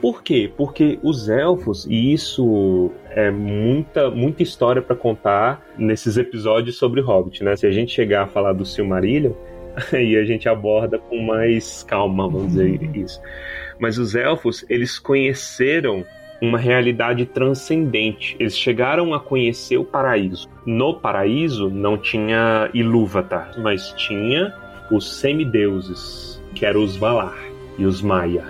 Por 0.00 0.22
quê? 0.22 0.50
Porque 0.56 0.98
os 1.02 1.28
elfos, 1.28 1.86
e 1.86 2.12
isso 2.12 2.90
é 3.10 3.30
muita, 3.30 4.10
muita 4.10 4.42
história 4.42 4.82
para 4.82 4.94
contar 4.94 5.66
nesses 5.78 6.16
episódios 6.16 6.76
sobre 6.76 7.00
Hobbit, 7.00 7.42
né? 7.42 7.56
Se 7.56 7.66
a 7.66 7.70
gente 7.70 7.92
chegar 7.92 8.24
a 8.24 8.26
falar 8.26 8.52
do 8.52 8.64
Silmarillion, 8.64 9.32
aí 9.92 10.16
a 10.16 10.24
gente 10.24 10.48
aborda 10.48 10.98
com 10.98 11.22
mais 11.22 11.82
calma, 11.82 12.28
vamos 12.28 12.48
dizer 12.48 12.94
isso. 12.94 13.20
Mas 13.78 13.98
os 13.98 14.14
elfos, 14.14 14.64
eles 14.68 14.98
conheceram 14.98 16.04
uma 16.40 16.58
realidade 16.58 17.24
transcendente. 17.26 18.36
Eles 18.38 18.56
chegaram 18.56 19.14
a 19.14 19.20
conhecer 19.20 19.78
o 19.78 19.84
paraíso. 19.84 20.48
No 20.64 20.94
paraíso 20.94 21.70
não 21.70 21.96
tinha 21.96 22.68
Ilúvatar, 22.74 23.52
mas 23.58 23.92
tinha 23.94 24.52
os 24.90 25.16
semideuses, 25.16 26.42
que 26.54 26.64
eram 26.64 26.82
os 26.82 26.96
Valar 26.96 27.36
e 27.78 27.84
os 27.84 28.02
Maia. 28.02 28.44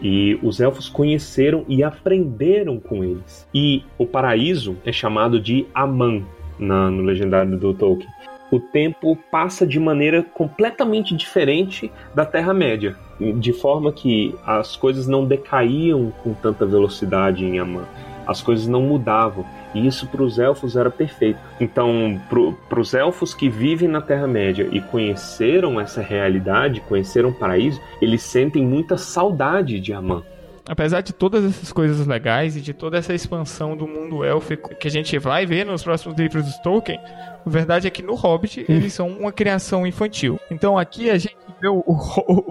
E 0.00 0.38
os 0.42 0.60
elfos 0.60 0.88
conheceram 0.88 1.64
e 1.68 1.82
aprenderam 1.82 2.80
com 2.80 3.04
eles. 3.04 3.46
E 3.54 3.84
o 3.96 4.06
paraíso 4.06 4.76
é 4.84 4.92
chamado 4.92 5.40
de 5.40 5.66
Aman 5.72 6.24
na, 6.58 6.90
no 6.90 7.02
legendário 7.02 7.56
do 7.56 7.72
Tolkien. 7.72 8.10
O 8.50 8.60
tempo 8.60 9.16
passa 9.30 9.66
de 9.66 9.80
maneira 9.80 10.22
completamente 10.22 11.16
diferente 11.16 11.90
da 12.14 12.26
Terra-média, 12.26 12.96
de 13.38 13.52
forma 13.52 13.90
que 13.92 14.34
as 14.44 14.76
coisas 14.76 15.06
não 15.06 15.24
decaíam 15.24 16.12
com 16.22 16.34
tanta 16.34 16.66
velocidade 16.66 17.44
em 17.44 17.58
Aman. 17.58 17.86
As 18.26 18.40
coisas 18.40 18.66
não 18.66 18.82
mudavam 18.82 19.44
e 19.74 19.86
isso 19.86 20.06
para 20.06 20.22
os 20.22 20.38
elfos 20.38 20.76
era 20.76 20.90
perfeito. 20.90 21.38
Então, 21.60 22.20
para 22.68 22.80
os 22.80 22.94
elfos 22.94 23.34
que 23.34 23.48
vivem 23.48 23.88
na 23.88 24.00
Terra-média 24.00 24.68
e 24.70 24.80
conheceram 24.80 25.80
essa 25.80 26.00
realidade, 26.00 26.80
conheceram 26.82 27.30
o 27.30 27.34
paraíso, 27.34 27.80
eles 28.00 28.22
sentem 28.22 28.64
muita 28.64 28.96
saudade 28.96 29.80
de 29.80 29.92
Amã. 29.92 30.22
Apesar 30.68 31.00
de 31.00 31.12
todas 31.12 31.44
essas 31.44 31.72
coisas 31.72 32.06
legais 32.06 32.56
e 32.56 32.60
de 32.60 32.72
toda 32.72 32.96
essa 32.96 33.12
expansão 33.12 33.76
do 33.76 33.86
mundo 33.86 34.24
élfico 34.24 34.74
que 34.76 34.86
a 34.86 34.90
gente 34.90 35.18
vai 35.18 35.44
ver 35.44 35.66
nos 35.66 35.82
próximos 35.82 36.16
livros 36.16 36.46
do 36.46 36.62
Tolkien, 36.62 37.00
a 37.44 37.50
verdade 37.50 37.88
é 37.88 37.90
que 37.90 38.02
no 38.02 38.14
Hobbit 38.14 38.60
hum. 38.60 38.64
eles 38.68 38.92
são 38.92 39.08
uma 39.08 39.32
criação 39.32 39.84
infantil. 39.84 40.38
Então 40.50 40.78
aqui 40.78 41.10
a 41.10 41.18
gente 41.18 41.36
vê 41.62 41.68
o, 41.68 41.82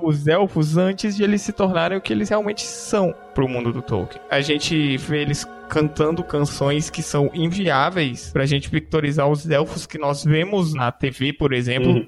os 0.03 0.25
elfos 0.27 0.77
antes 0.77 1.15
de 1.15 1.23
eles 1.23 1.41
se 1.41 1.51
tornarem 1.51 1.97
o 1.97 2.01
que 2.01 2.13
eles 2.13 2.29
realmente 2.29 2.61
são 2.63 3.13
pro 3.35 3.47
mundo 3.47 3.71
do 3.73 3.81
Tolkien. 3.81 4.21
A 4.31 4.39
gente 4.41 4.95
vê 4.97 5.21
eles 5.21 5.45
cantando 5.69 6.23
canções 6.23 6.89
que 6.89 7.03
são 7.03 7.29
inviáveis 7.33 8.31
pra 8.31 8.45
gente 8.45 8.69
pictorizar 8.69 9.29
os 9.29 9.49
elfos 9.49 9.85
que 9.85 9.97
nós 9.97 10.23
vemos 10.23 10.73
na 10.73 10.91
TV, 10.91 11.33
por 11.33 11.53
exemplo. 11.53 11.91
Uhum 11.91 12.07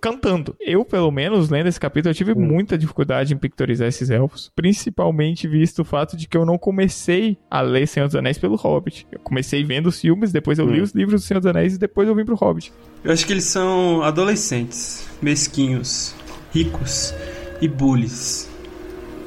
cantando. 0.00 0.54
Eu, 0.60 0.84
pelo 0.84 1.10
menos, 1.10 1.48
lendo 1.48 1.66
esse 1.66 1.80
capítulo, 1.80 2.10
eu 2.10 2.14
tive 2.14 2.32
Hum. 2.32 2.40
muita 2.46 2.76
dificuldade 2.76 3.32
em 3.32 3.38
pictorizar 3.38 3.88
esses 3.88 4.10
elfos. 4.10 4.52
Principalmente 4.54 5.48
visto 5.48 5.78
o 5.78 5.84
fato 5.84 6.14
de 6.14 6.28
que 6.28 6.36
eu 6.36 6.44
não 6.44 6.58
comecei 6.58 7.38
a 7.50 7.62
ler 7.62 7.88
Senhor 7.88 8.04
dos 8.04 8.14
Anéis 8.14 8.36
pelo 8.36 8.54
Hobbit. 8.54 9.06
Eu 9.10 9.18
comecei 9.20 9.64
vendo 9.64 9.86
os 9.86 9.98
filmes, 9.98 10.30
depois 10.30 10.58
eu 10.58 10.66
li 10.68 10.78
Hum. 10.78 10.82
os 10.82 10.92
livros 10.92 11.22
do 11.22 11.24
Senhor 11.26 11.40
dos 11.40 11.46
Anéis 11.46 11.76
e 11.76 11.78
depois 11.78 12.06
eu 12.06 12.14
vim 12.14 12.22
pro 12.26 12.34
Hobbit. 12.34 12.70
Eu 13.02 13.12
acho 13.14 13.26
que 13.26 13.32
eles 13.32 13.44
são 13.44 14.02
adolescentes, 14.02 15.08
mesquinhos, 15.22 16.14
ricos 16.54 17.12
e 17.60 17.66
bullies. 17.66 18.48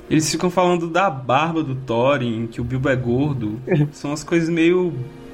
Eles 0.10 0.32
ficam 0.32 0.50
falando 0.50 0.88
da 0.88 1.10
barba 1.10 1.62
do 1.62 1.76
Thorin, 1.76 2.48
que 2.48 2.62
o 2.62 2.64
Bilbo 2.64 2.88
é 2.88 2.96
gordo. 2.96 3.60
São 3.92 4.14
as 4.14 4.24
coisas 4.24 4.48
meio 4.48 4.94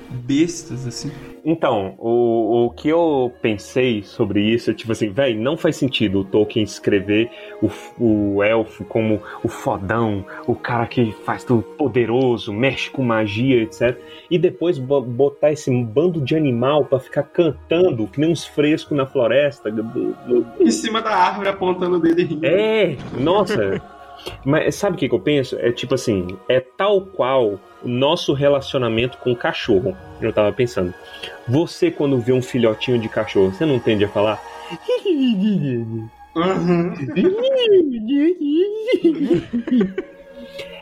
bestas, 0.09 0.85
assim. 0.87 1.11
Então, 1.45 1.95
o, 1.97 2.65
o 2.65 2.69
que 2.69 2.87
eu 2.87 3.31
pensei 3.41 4.01
sobre 4.01 4.41
isso 4.41 4.71
é 4.71 4.73
tipo 4.73 4.91
assim, 4.93 5.09
velho, 5.09 5.41
não 5.41 5.57
faz 5.57 5.75
sentido 5.75 6.19
o 6.19 6.23
Tolkien 6.23 6.63
escrever 6.63 7.29
o, 7.61 7.69
o 8.35 8.43
elfo 8.43 8.85
como 8.85 9.21
o 9.43 9.49
fodão, 9.49 10.25
o 10.47 10.55
cara 10.55 10.85
que 10.87 11.11
faz 11.25 11.43
tudo 11.43 11.61
poderoso, 11.61 12.53
mexe 12.53 12.89
com 12.89 13.03
magia, 13.03 13.61
etc. 13.61 13.99
E 14.31 14.37
depois 14.39 14.77
bo- 14.79 15.01
botar 15.01 15.51
esse 15.51 15.69
bando 15.83 16.21
de 16.21 16.35
animal 16.35 16.85
pra 16.85 16.99
ficar 16.99 17.23
cantando, 17.23 18.07
que 18.07 18.19
nem 18.21 18.31
uns 18.31 18.45
frescos 18.45 18.95
na 18.97 19.05
floresta. 19.05 19.69
do- 19.69 19.83
do- 19.83 20.45
Em 20.61 20.71
cima 20.71 21.01
da 21.01 21.11
árvore 21.13 21.49
apontando 21.49 21.97
o 21.97 21.99
dedo 21.99 22.21
e 22.21 22.23
rindo. 22.23 22.45
É, 22.45 22.95
nossa. 23.19 23.81
Mas 24.45 24.75
sabe 24.75 24.95
o 24.95 24.99
que, 24.99 25.09
que 25.09 25.15
eu 25.15 25.19
penso? 25.19 25.57
É 25.59 25.71
tipo 25.71 25.95
assim, 25.95 26.27
é 26.47 26.59
tal 26.59 27.01
qual 27.01 27.59
o 27.83 27.87
nosso 27.87 28.33
relacionamento 28.33 29.17
com 29.17 29.31
o 29.31 29.35
cachorro. 29.35 29.95
Eu 30.21 30.31
tava 30.31 30.51
pensando. 30.51 30.93
Você, 31.47 31.91
quando 31.91 32.19
vê 32.19 32.31
um 32.31 32.41
filhotinho 32.41 32.99
de 32.99 33.09
cachorro, 33.09 33.51
você 33.51 33.65
não 33.65 33.79
tende 33.79 34.05
a 34.05 34.09
falar. 34.09 34.41
Uhum. 36.35 36.93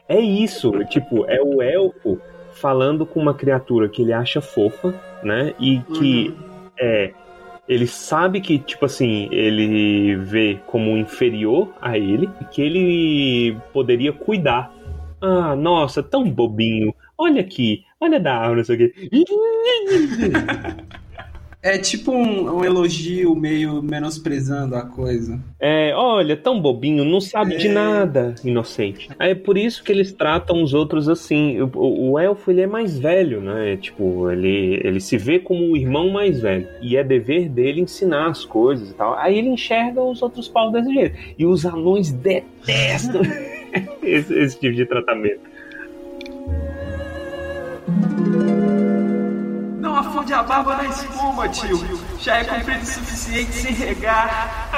É 0.08 0.20
isso, 0.20 0.72
tipo, 0.86 1.26
é 1.26 1.42
o 1.42 1.62
elfo 1.62 2.20
falando 2.54 3.06
com 3.06 3.20
uma 3.20 3.34
criatura 3.34 3.88
que 3.88 4.02
ele 4.02 4.12
acha 4.14 4.42
fofa, 4.42 4.94
né? 5.24 5.54
E 5.60 5.80
que 5.80 6.36
é. 6.78 7.14
Ele 7.72 7.88
sabe 7.88 8.42
que, 8.42 8.60
tipo 8.60 8.84
assim, 8.84 9.30
ele 9.32 10.18
vê 10.18 10.60
como 10.68 10.98
inferior 10.98 11.74
a 11.82 11.98
ele 11.98 12.30
e 12.42 12.44
que 12.44 12.62
ele 12.62 13.58
poderia 13.72 14.12
cuidar. 14.12 14.70
Ah, 15.22 15.56
nossa, 15.56 16.04
tão 16.04 16.30
bobinho. 16.30 16.94
Olha 17.18 17.40
aqui, 17.40 17.86
olha 17.98 18.20
da 18.20 18.36
árvore, 18.36 18.58
não 18.58 18.66
sei 18.66 18.76
o 18.76 18.80
quê. 18.80 18.94
É 21.64 21.78
tipo 21.78 22.12
um, 22.12 22.58
um 22.58 22.66
elogio 22.66 23.36
meio 23.36 23.84
menosprezando 23.84 24.76
a 24.76 24.82
coisa. 24.84 25.40
É, 25.60 25.94
olha, 25.96 26.36
tão 26.36 26.60
bobinho, 26.60 27.06
não 27.06 27.22
sabe 27.22 27.56
de 27.58 27.68
É. 27.68 27.72
nada, 27.72 28.34
inocente. 28.44 29.08
É 29.20 29.36
por 29.36 29.56
isso 29.60 29.84
que 29.84 29.92
eles 29.92 30.12
tratam 30.12 30.64
os 30.64 30.74
outros 30.74 31.08
assim. 31.08 31.62
O, 31.62 31.70
o- 31.76 32.12
o 32.14 32.20
elfo, 32.20 32.50
ele 32.50 32.62
é 32.62 32.68
mais 32.68 32.98
velho, 32.98 33.42
né? 33.42 33.78
Tipo, 33.78 34.32
ele, 34.32 34.82
ele 34.84 35.00
se 35.00 35.18
vê 35.20 35.38
como 35.38 35.72
o 35.72 35.78
irmão 35.78 36.10
mais 36.10 36.42
velho. 36.42 36.68
E 36.82 36.98
é 36.98 37.04
dever 37.04 37.48
dele 37.48 37.82
ensinar 37.82 38.30
as 38.30 38.44
coisas 38.44 38.90
e 38.90 38.94
tal. 38.96 39.14
Aí 39.20 39.38
ele 39.38 39.50
enxerga 39.50 40.02
os 40.02 40.20
outros 40.24 40.48
paus 40.48 40.74
desse 40.74 40.92
jeito. 40.92 41.16
E 41.38 41.46
os 41.46 41.64
anões 41.64 42.12
detestam 42.12 43.22
esse, 44.02 44.34
esse 44.34 44.60
tipo 44.60 44.76
de 44.76 44.86
tratamento. 44.88 45.51
Afunde 50.22 50.34
a 50.34 50.44
barba 50.44 50.76
na 50.78 50.86
espuma, 50.86 51.50
tio. 51.50 51.80
Já 52.20 52.38
é 52.38 52.44
comprido 52.44 52.84
o 52.84 52.86
suficiente 52.86 53.54
sem 53.54 53.74
regar. 53.74 54.70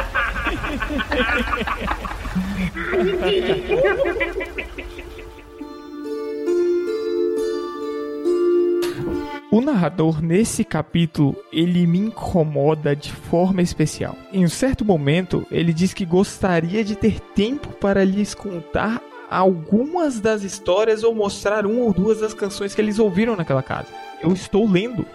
O 9.52 9.60
narrador 9.60 10.22
nesse 10.22 10.64
capítulo, 10.64 11.36
ele 11.52 11.86
me 11.86 12.00
incomoda 12.00 12.96
de 12.96 13.12
forma 13.12 13.62
especial. 13.62 14.16
Em 14.32 14.46
um 14.46 14.50
certo 14.50 14.86
momento, 14.86 15.46
ele 15.52 15.74
diz 15.74 15.94
que 15.94 16.06
gostaria 16.06 16.86
de 16.86 16.96
ter 16.96 17.20
tempo 17.20 17.68
para 17.74 18.06
lhes 18.06 18.34
contar 18.34 19.02
algumas 19.30 20.22
das 20.22 20.42
histórias 20.44 21.04
ou 21.04 21.14
mostrar 21.14 21.66
uma 21.66 21.84
ou 21.84 21.92
duas 21.94 22.22
das 22.22 22.34
canções 22.34 22.74
que 22.74 22.80
eles 22.80 22.98
ouviram 22.98 23.36
naquela 23.36 23.62
casa. 23.62 23.90
Eu 24.22 24.32
estou 24.32 24.66
lendo. 24.66 25.06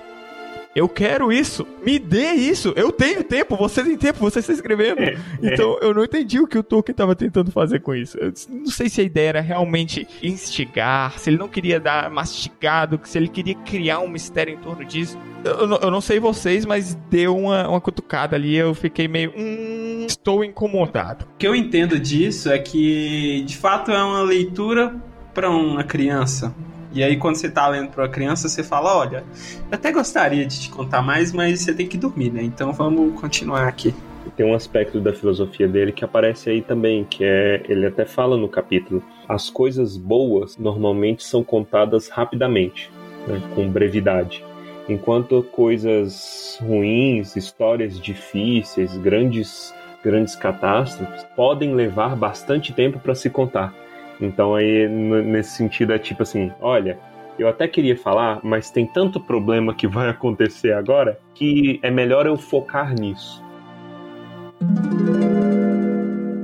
Eu 0.79 0.89
quero 0.89 1.33
isso. 1.33 1.67
Me 1.85 1.99
dê 1.99 2.33
isso. 2.33 2.73
Eu 2.77 2.93
tenho 2.93 3.23
tempo. 3.25 3.57
Você 3.57 3.83
tem 3.83 3.97
tempo. 3.97 4.19
Você 4.21 4.39
está 4.39 4.53
escrevendo. 4.53 4.99
Então 5.43 5.79
eu 5.81 5.93
não 5.93 6.05
entendi 6.05 6.39
o 6.41 6.47
que 6.47 6.57
o 6.59 6.63
Tolkien 6.63 6.93
estava 6.93 7.15
tentando 7.17 7.51
fazer 7.51 7.81
com 7.81 7.95
isso. 7.95 8.17
Eu 8.19 8.33
não 8.49 8.67
sei 8.71 8.89
se 8.89 9.01
a 9.01 9.05
ideia 9.05 9.29
era 9.31 9.41
realmente 9.41 10.07
instigar, 10.23 11.19
se 11.19 11.31
ele 11.31 11.37
não 11.39 11.49
queria 11.49 11.81
dar 11.81 12.11
mastigado, 12.11 13.01
se 13.05 13.19
ele 13.19 13.29
queria 13.29 13.55
criar 13.55 13.99
um 14.01 14.09
mistério 14.09 14.55
em 14.55 14.59
torno 14.59 14.85
disso. 14.85 15.19
Eu, 15.45 15.67
não- 15.67 15.79
eu 15.79 15.91
não 15.91 16.01
sei 16.01 16.19
vocês, 16.21 16.65
mas 16.65 16.95
deu 17.11 17.37
uma, 17.37 17.69
uma 17.69 17.81
cutucada 17.81 18.37
ali. 18.37 18.55
Eu 18.57 18.75
fiquei 18.75 19.09
meio. 19.09 19.33
Hum, 19.37 20.05
estou 20.07 20.45
incomodado. 20.45 21.25
O 21.35 21.39
que 21.39 21.47
eu 21.47 21.55
entendo 21.55 21.99
disso 21.99 22.51
é 22.51 22.59
que, 22.59 23.43
de 23.47 23.57
fato, 23.57 23.91
é 23.91 24.03
uma 24.03 24.23
leitura 24.23 24.95
para 25.35 25.51
uma 25.51 25.85
criança. 25.85 26.55
E 26.93 27.03
aí, 27.03 27.17
quando 27.17 27.37
você 27.37 27.51
tá 27.51 27.69
lendo 27.69 27.91
uma 27.97 28.09
criança, 28.09 28.49
você 28.49 28.63
fala: 28.63 28.97
Olha, 28.97 29.25
eu 29.71 29.73
até 29.73 29.93
gostaria 29.93 30.47
de 30.47 30.61
te 30.61 30.71
contar 30.71 31.03
mais, 31.03 31.33
mas 31.33 31.61
você 31.61 31.75
tem 31.75 31.87
que 31.87 31.99
dormir, 31.99 32.31
né? 32.31 32.43
Então 32.43 32.73
vamos 32.73 33.21
continuar 33.21 33.69
aqui. 33.69 33.95
Tem 34.37 34.45
um 34.45 34.55
aspecto 34.55 35.01
da 35.01 35.13
filosofia 35.13 35.67
dele 35.67 35.91
que 35.93 36.05
aparece 36.05 36.51
aí 36.51 36.61
também, 36.61 37.05
que 37.05 37.25
é, 37.25 37.63
ele 37.69 37.87
até 37.87 38.05
fala 38.05 38.37
no 38.37 38.49
capítulo, 38.49 39.03
as 39.29 39.49
coisas 39.49 39.97
boas 39.97 40.57
normalmente 40.59 41.25
são 41.25 41.43
contadas 41.43 42.09
rapidamente, 42.09 42.91
né, 43.27 43.41
com 43.55 43.69
brevidade, 43.71 44.45
enquanto 44.87 45.43
coisas 45.45 46.59
ruins, 46.61 47.37
histórias 47.37 47.99
difíceis, 47.99 48.97
grandes 48.99 49.73
grandes 50.03 50.37
catástrofes 50.37 51.25
podem 51.35 51.75
levar 51.75 52.15
bastante 52.15 52.73
tempo 52.73 52.99
para 53.01 53.15
se 53.15 53.29
contar. 53.29 53.75
Então 54.21 54.55
aí 54.55 54.89
nesse 54.89 55.51
sentido 55.51 55.93
é 55.93 55.99
tipo 55.99 56.23
assim, 56.23 56.53
olha, 56.61 56.99
eu 57.39 57.49
até 57.49 57.69
queria 57.69 57.97
falar, 57.97 58.41
mas 58.43 58.71
tem 58.71 58.87
tanto 58.87 59.21
problema 59.21 59.73
que 59.75 59.87
vai 59.87 60.09
acontecer 60.11 60.73
agora 60.73 61.19
que 61.35 61.79
é 61.83 61.91
melhor 61.91 62.27
eu 62.27 62.37
focar 62.37 62.93
nisso. 62.95 63.43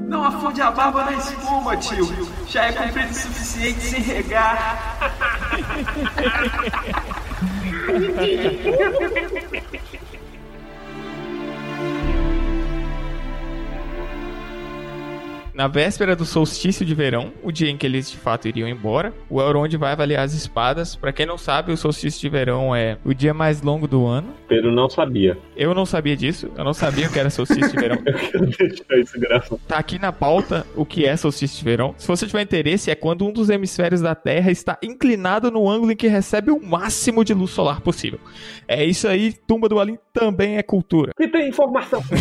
Não 0.08 0.22
afunde 0.22 0.60
a 0.62 0.70
barba 0.70 1.04
na 1.04 1.14
espuma, 1.14 1.76
tio. 1.76 2.06
Já 2.46 2.66
é 2.66 2.72
comprido 2.72 3.10
o 3.10 3.14
suficiente 3.14 3.80
sem 3.80 4.00
regar. 4.00 4.96
Na 15.54 15.68
véspera 15.68 16.16
do 16.16 16.24
solstício 16.24 16.84
de 16.84 16.96
verão, 16.96 17.32
o 17.40 17.52
dia 17.52 17.70
em 17.70 17.76
que 17.76 17.86
eles 17.86 18.10
de 18.10 18.16
fato 18.16 18.48
iriam 18.48 18.68
embora, 18.68 19.14
o 19.30 19.40
Elrond 19.40 19.72
vai 19.76 19.92
avaliar 19.92 20.24
as 20.24 20.32
espadas. 20.32 20.96
Pra 20.96 21.12
quem 21.12 21.24
não 21.24 21.38
sabe, 21.38 21.70
o 21.70 21.76
solstício 21.76 22.20
de 22.20 22.28
verão 22.28 22.74
é 22.74 22.98
o 23.04 23.14
dia 23.14 23.32
mais 23.32 23.62
longo 23.62 23.86
do 23.86 24.04
ano. 24.04 24.34
Pedro 24.48 24.72
não 24.72 24.90
sabia. 24.90 25.38
Eu 25.56 25.72
não 25.72 25.86
sabia 25.86 26.16
disso, 26.16 26.50
eu 26.56 26.64
não 26.64 26.74
sabia 26.74 27.06
o 27.06 27.12
que 27.12 27.20
era 27.20 27.30
solstício 27.30 27.70
de 27.70 27.76
verão. 27.76 27.98
Eu 28.04 28.14
quero 28.14 28.46
deixar 28.46 28.98
isso. 28.98 29.60
Tá 29.68 29.78
aqui 29.78 29.96
na 29.96 30.10
pauta 30.12 30.66
o 30.74 30.84
que 30.84 31.06
é 31.06 31.16
solstício 31.16 31.58
de 31.58 31.64
verão. 31.64 31.94
Se 31.98 32.08
você 32.08 32.26
tiver 32.26 32.42
interesse, 32.42 32.90
é 32.90 32.96
quando 32.96 33.24
um 33.24 33.32
dos 33.32 33.48
hemisférios 33.48 34.00
da 34.00 34.16
Terra 34.16 34.50
está 34.50 34.76
inclinado 34.82 35.52
no 35.52 35.70
ângulo 35.70 35.92
em 35.92 35.96
que 35.96 36.08
recebe 36.08 36.50
o 36.50 36.60
máximo 36.60 37.24
de 37.24 37.32
luz 37.32 37.52
solar 37.52 37.80
possível. 37.80 38.18
É 38.66 38.84
isso 38.84 39.06
aí, 39.06 39.32
Tumba 39.32 39.68
do 39.68 39.78
Alim 39.78 39.98
também 40.12 40.56
é 40.56 40.64
cultura. 40.64 41.12
Que 41.16 41.28
tem 41.28 41.48
informação. 41.48 42.02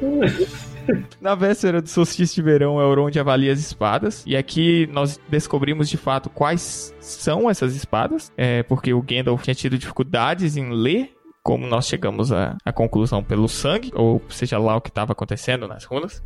Na 1.20 1.34
véspera 1.34 1.80
do 1.80 1.88
solstício 1.88 2.34
de 2.36 2.42
verão, 2.42 2.80
Elrond 2.80 3.16
avalia 3.18 3.52
as 3.52 3.58
espadas. 3.60 4.22
E 4.26 4.36
aqui 4.36 4.88
nós 4.92 5.20
descobrimos 5.28 5.88
de 5.88 5.96
fato 5.96 6.28
quais 6.30 6.94
são 7.00 7.48
essas 7.50 7.74
espadas. 7.74 8.32
É, 8.36 8.62
porque 8.62 8.92
o 8.94 9.02
Gandalf 9.02 9.42
tinha 9.42 9.54
tido 9.54 9.76
dificuldades 9.78 10.56
em 10.56 10.70
ler. 10.70 11.10
Como 11.42 11.66
nós 11.66 11.86
chegamos 11.86 12.32
à, 12.32 12.56
à 12.64 12.72
conclusão 12.72 13.22
pelo 13.22 13.46
sangue, 13.48 13.92
ou 13.94 14.22
seja 14.30 14.56
lá 14.56 14.76
o 14.76 14.80
que 14.80 14.88
estava 14.88 15.12
acontecendo 15.12 15.68
nas 15.68 15.84
runas. 15.84 16.22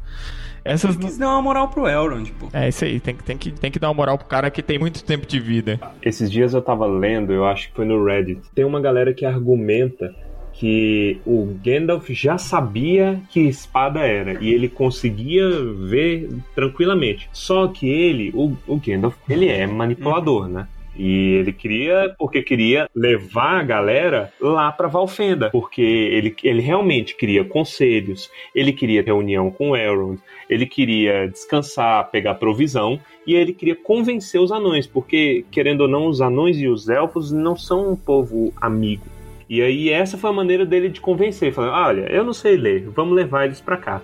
Essas 0.64 0.94
não- 0.96 1.08
Quis 1.08 1.18
dar 1.18 1.30
uma 1.30 1.42
moral 1.42 1.66
pro 1.66 1.88
Elrond, 1.88 2.30
pô. 2.38 2.46
É 2.52 2.68
isso 2.68 2.84
aí, 2.84 3.00
tem, 3.00 3.16
que- 3.16 3.24
tem, 3.24 3.36
que, 3.36 3.50
tem 3.50 3.68
que 3.68 3.80
dar 3.80 3.88
uma 3.88 3.94
moral 3.94 4.16
pro 4.16 4.28
cara 4.28 4.48
que 4.48 4.62
tem 4.62 4.78
muito 4.78 5.02
tempo 5.02 5.26
de 5.26 5.40
vida. 5.40 5.80
Esses 6.00 6.30
dias 6.30 6.54
eu 6.54 6.62
tava 6.62 6.86
lendo, 6.86 7.32
eu 7.32 7.44
acho 7.44 7.68
que 7.68 7.74
foi 7.74 7.84
no 7.84 8.04
Reddit. 8.04 8.42
Tem 8.54 8.64
uma 8.64 8.80
galera 8.80 9.12
que 9.12 9.24
argumenta 9.26 10.14
que 10.58 11.20
o 11.24 11.56
Gandalf 11.64 12.10
já 12.10 12.36
sabia 12.36 13.20
que 13.30 13.40
espada 13.40 14.00
era 14.00 14.42
e 14.42 14.52
ele 14.52 14.68
conseguia 14.68 15.48
ver 15.86 16.28
tranquilamente. 16.52 17.30
Só 17.32 17.68
que 17.68 17.88
ele, 17.88 18.32
o, 18.34 18.56
o 18.66 18.76
Gandalf, 18.76 19.14
ele 19.28 19.48
é 19.48 19.66
manipulador, 19.68 20.48
né? 20.48 20.66
E 20.96 21.34
ele 21.34 21.52
queria, 21.52 22.12
porque 22.18 22.42
queria 22.42 22.90
levar 22.92 23.60
a 23.60 23.62
galera 23.62 24.32
lá 24.40 24.72
para 24.72 24.88
Valfenda, 24.88 25.48
porque 25.50 25.80
ele, 25.80 26.34
ele 26.42 26.60
realmente 26.60 27.14
queria 27.14 27.44
conselhos, 27.44 28.28
ele 28.52 28.72
queria 28.72 29.00
reunião 29.00 29.48
com 29.48 29.76
Elrond, 29.76 30.18
ele 30.50 30.66
queria 30.66 31.28
descansar, 31.28 32.10
pegar 32.10 32.34
provisão, 32.34 32.98
e 33.24 33.32
ele 33.32 33.52
queria 33.52 33.76
convencer 33.76 34.40
os 34.40 34.50
anões, 34.50 34.88
porque, 34.88 35.44
querendo 35.52 35.82
ou 35.82 35.88
não, 35.88 36.08
os 36.08 36.20
anões 36.20 36.58
e 36.58 36.66
os 36.66 36.88
elfos 36.88 37.30
não 37.30 37.56
são 37.56 37.92
um 37.92 37.96
povo 37.96 38.52
amigo. 38.60 39.04
E 39.48 39.62
aí 39.62 39.90
essa 39.90 40.18
foi 40.18 40.30
a 40.30 40.32
maneira 40.32 40.66
dele 40.66 40.88
de 40.88 41.00
convencer, 41.00 41.52
falando, 41.52 41.72
olha, 41.72 42.12
eu 42.12 42.22
não 42.22 42.32
sei 42.32 42.56
ler, 42.56 42.88
vamos 42.90 43.14
levar 43.14 43.46
eles 43.46 43.60
para 43.60 43.76
cá. 43.76 44.02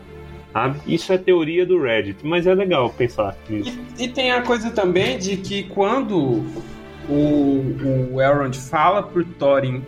Sabe? 0.53 0.81
Isso 0.87 1.13
é 1.13 1.19
teoria 1.19 1.67
do 1.67 1.83
Reddit, 1.83 2.25
mas 2.25 2.47
é 2.47 2.55
legal 2.55 2.89
pensar 2.91 3.37
nisso. 3.49 3.77
E, 3.99 4.05
e 4.05 4.09
tem 4.09 4.31
a 4.31 4.41
coisa 4.41 4.71
também 4.71 5.19
de 5.19 5.37
que 5.37 5.65
quando 5.65 6.45
o, 7.09 8.13
o 8.13 8.23
Elrond 8.23 8.57
fala 8.57 9.03
pro 9.03 9.25
Thorin 9.25 9.83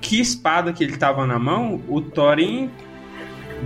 que 0.00 0.20
espada 0.20 0.72
que 0.72 0.82
ele 0.82 0.96
tava 0.96 1.26
na 1.26 1.38
mão, 1.38 1.80
o 1.88 2.00
Thorin 2.00 2.70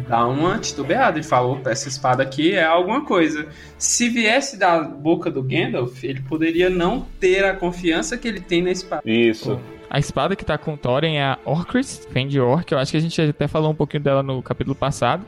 dá 0.08 0.26
uma 0.26 0.58
titubeada. 0.58 1.18
Ele 1.18 1.26
falou: 1.26 1.60
essa 1.66 1.88
espada 1.88 2.22
aqui 2.22 2.52
é 2.52 2.64
alguma 2.64 3.04
coisa. 3.04 3.48
Se 3.78 4.08
viesse 4.08 4.58
da 4.58 4.82
boca 4.82 5.30
do 5.30 5.42
Gandalf, 5.42 6.04
ele 6.04 6.20
poderia 6.20 6.68
não 6.68 7.06
ter 7.18 7.44
a 7.44 7.54
confiança 7.54 8.16
que 8.16 8.28
ele 8.28 8.40
tem 8.40 8.62
na 8.62 8.70
espada. 8.70 9.02
Isso. 9.04 9.58
A 9.88 9.98
espada 9.98 10.34
que 10.36 10.44
tá 10.44 10.58
com 10.58 10.74
o 10.74 10.76
Thorin 10.76 11.14
é 11.16 11.22
a 11.24 11.38
Orcrist, 11.44 12.08
Fend 12.10 12.38
Orc. 12.40 12.70
Eu 12.72 12.78
acho 12.78 12.90
que 12.90 12.96
a 12.96 13.00
gente 13.00 13.20
até 13.20 13.46
falou 13.46 13.70
um 13.70 13.74
pouquinho 13.74 14.02
dela 14.02 14.22
no 14.22 14.42
capítulo 14.42 14.74
passado. 14.74 15.24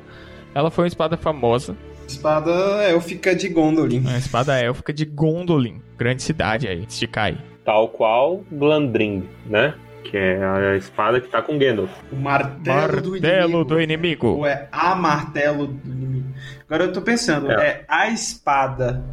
Ela 0.54 0.70
foi 0.70 0.84
uma 0.84 0.88
espada 0.88 1.16
famosa. 1.16 1.76
Espada 2.06 2.50
élfica 2.82 3.34
de 3.36 3.48
Gondolin. 3.48 4.00
Uma 4.00 4.16
espada 4.18 4.58
élfica 4.58 4.92
de 4.92 5.04
Gondolin. 5.04 5.80
Grande 5.96 6.22
cidade 6.22 6.66
aí, 6.66 6.86
de 6.86 7.06
cair. 7.06 7.38
Tal 7.64 7.88
qual 7.88 8.42
Glandring, 8.50 9.28
né? 9.46 9.74
Que 10.04 10.16
é 10.16 10.42
a 10.42 10.76
espada 10.76 11.20
que 11.20 11.28
tá 11.28 11.42
com 11.42 11.58
Gandalf. 11.58 11.90
O 12.10 12.16
martelo, 12.16 13.02
do 13.02 13.10
Martelo 13.10 13.42
inimigo. 13.50 13.64
do 13.64 13.80
inimigo. 13.80 14.26
Ou 14.28 14.46
é 14.46 14.66
a 14.72 14.94
martelo 14.94 15.66
do 15.66 15.92
inimigo? 15.92 16.28
Agora 16.66 16.84
eu 16.84 16.92
tô 16.92 17.02
pensando, 17.02 17.50
É. 17.52 17.66
é, 17.66 17.84
a 17.86 18.08
espada 18.08 19.04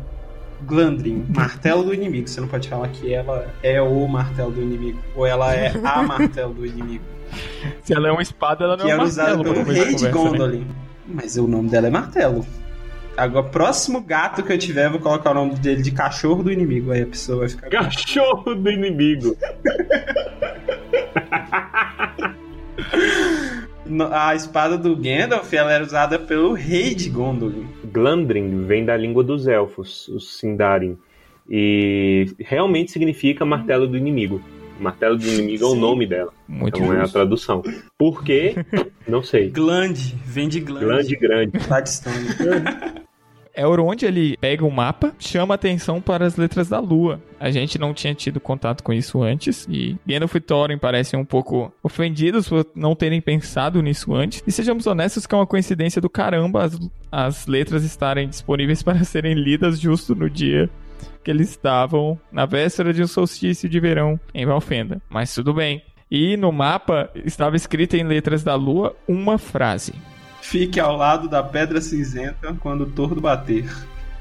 Glandrin, 0.66 1.26
martelo 1.36 1.84
do 1.84 1.94
inimigo. 1.94 2.28
Você 2.28 2.42
não 2.42 2.48
pode 2.48 2.68
falar 2.68 2.88
que 2.90 3.14
ela 3.14 3.54
é 3.62 3.82
o 3.82 4.08
martelo 4.08 4.52
do 4.52 4.62
inimigo. 4.62 5.00
Ou 5.16 5.26
ela 5.26 5.54
é 5.54 5.74
a 5.84 6.02
martelo 6.04 6.54
do 6.54 6.66
inimigo. 6.66 7.04
Se 7.84 7.94
ela 7.94 8.08
é 8.08 8.12
uma 8.12 8.22
espada, 8.22 8.64
ela 8.64 8.78
não 8.78 8.86
que 8.86 8.92
é 8.92 8.96
um 8.96 9.00
era 9.00 9.08
usada 9.08 9.36
martelo. 9.36 9.66
pelo 9.66 9.72
rei 9.72 9.96
de 9.96 10.04
né? 10.04 10.12
Gondolin. 10.12 10.68
Mas 11.08 11.38
o 11.38 11.48
nome 11.48 11.70
dela 11.70 11.88
é 11.88 11.90
martelo. 11.90 12.46
Agora, 13.18 13.48
próximo 13.48 14.02
gato 14.02 14.44
que 14.44 14.52
eu 14.52 14.58
tiver, 14.58 14.88
eu 14.88 14.92
vou 14.92 15.00
colocar 15.00 15.32
o 15.32 15.34
nome 15.34 15.56
dele 15.56 15.82
de 15.82 15.92
cachorro 15.92 16.44
do 16.44 16.52
inimigo. 16.52 16.92
Aí 16.92 17.04
a 17.04 17.08
pessoa 17.08 17.40
vai 17.40 17.50
ficar. 17.50 17.70
Cachorro 17.70 18.56
do 18.56 18.70
inimigo. 18.70 19.38
A 24.12 24.34
espada 24.34 24.78
do 24.78 24.96
Gandalf 24.96 25.54
ela 25.54 25.72
era 25.72 25.84
usada 25.84 26.18
pelo 26.18 26.54
rei 26.54 26.96
de 26.96 27.10
Gondolin. 27.10 27.68
Glandring 27.96 28.66
vem 28.66 28.84
da 28.84 28.98
língua 28.98 29.24
dos 29.24 29.48
elfos, 29.48 30.08
os 30.10 30.38
Sindarin. 30.38 30.98
E 31.50 32.26
realmente 32.40 32.92
significa 32.92 33.46
martelo 33.46 33.88
do 33.88 33.96
inimigo. 33.98 34.42
Martelo 34.80 35.18
do 35.18 35.26
inimigo 35.26 35.64
é 35.64 35.68
o 35.68 35.72
Sim. 35.72 35.80
nome 35.80 36.06
dela. 36.06 36.34
Muito 36.48 36.78
Então 36.78 36.92
é 36.94 36.98
a 36.98 37.02
justo. 37.02 37.14
tradução. 37.14 37.64
Por 37.98 38.24
quê? 38.24 38.56
Não 39.08 39.24
sei. 39.24 39.50
Glande, 39.50 40.16
vem 40.26 40.50
de 40.50 40.60
glande. 40.60 40.86
Grande, 40.86 41.16
grande. 41.16 41.68
Tá 41.68 41.80
distante. 41.80 42.36
Elrond, 43.56 44.04
ele 44.04 44.38
pega 44.38 44.66
o 44.66 44.72
mapa, 44.72 45.14
chama 45.20 45.54
atenção 45.54 46.02
para 46.02 46.26
as 46.26 46.36
letras 46.36 46.70
da 46.70 46.80
lua. 46.80 47.22
A 47.40 47.52
gente 47.52 47.78
não 47.78 47.94
tinha 47.94 48.14
tido 48.14 48.40
contato 48.40 48.84
com 48.84 48.94
isso 48.94 49.22
antes, 49.22 49.68
e 49.70 49.98
Gandalf 50.06 50.36
e 50.36 50.40
Thorin 50.40 50.78
parecem 50.78 51.20
um 51.20 51.26
pouco 51.26 51.72
ofendidos 51.84 52.48
por 52.48 52.66
não 52.76 52.96
terem 52.96 53.22
pensado 53.22 53.82
nisso 53.82 54.14
antes. 54.14 54.44
E 54.46 54.52
sejamos 54.52 54.88
honestos 54.88 55.26
que 55.26 55.34
é 55.34 55.38
uma 55.38 55.48
coincidência 55.48 56.02
do 56.02 56.10
caramba 56.10 56.64
as, 56.64 56.80
as 57.12 57.48
letras 57.48 57.84
estarem 57.84 58.28
disponíveis 58.28 58.84
para 58.84 59.04
serem 59.06 59.34
lidas 59.34 59.80
justo 59.80 60.16
no 60.16 60.30
dia 60.30 60.70
que 61.24 61.32
eles 61.32 61.50
estavam 61.50 62.20
na 62.32 62.46
véspera 62.46 62.94
de 62.94 63.02
um 63.02 63.08
solstício 63.08 63.68
de 63.68 63.80
verão 63.80 64.20
em 64.32 64.46
Valfenda. 64.46 65.02
Mas 65.10 65.34
tudo 65.34 65.56
bem. 65.56 65.82
E 66.10 66.38
no 66.38 66.52
mapa 66.52 67.10
estava 67.26 67.56
escrita 67.56 67.98
em 67.98 68.04
letras 68.04 68.44
da 68.44 68.54
lua 68.54 68.96
uma 69.08 69.40
frase. 69.40 69.94
Fique 70.48 70.80
ao 70.80 70.96
lado 70.96 71.28
da 71.28 71.42
pedra 71.42 71.82
cinzenta 71.82 72.56
quando 72.60 72.82
o 72.82 72.90
tordo 72.92 73.20
bater, 73.20 73.66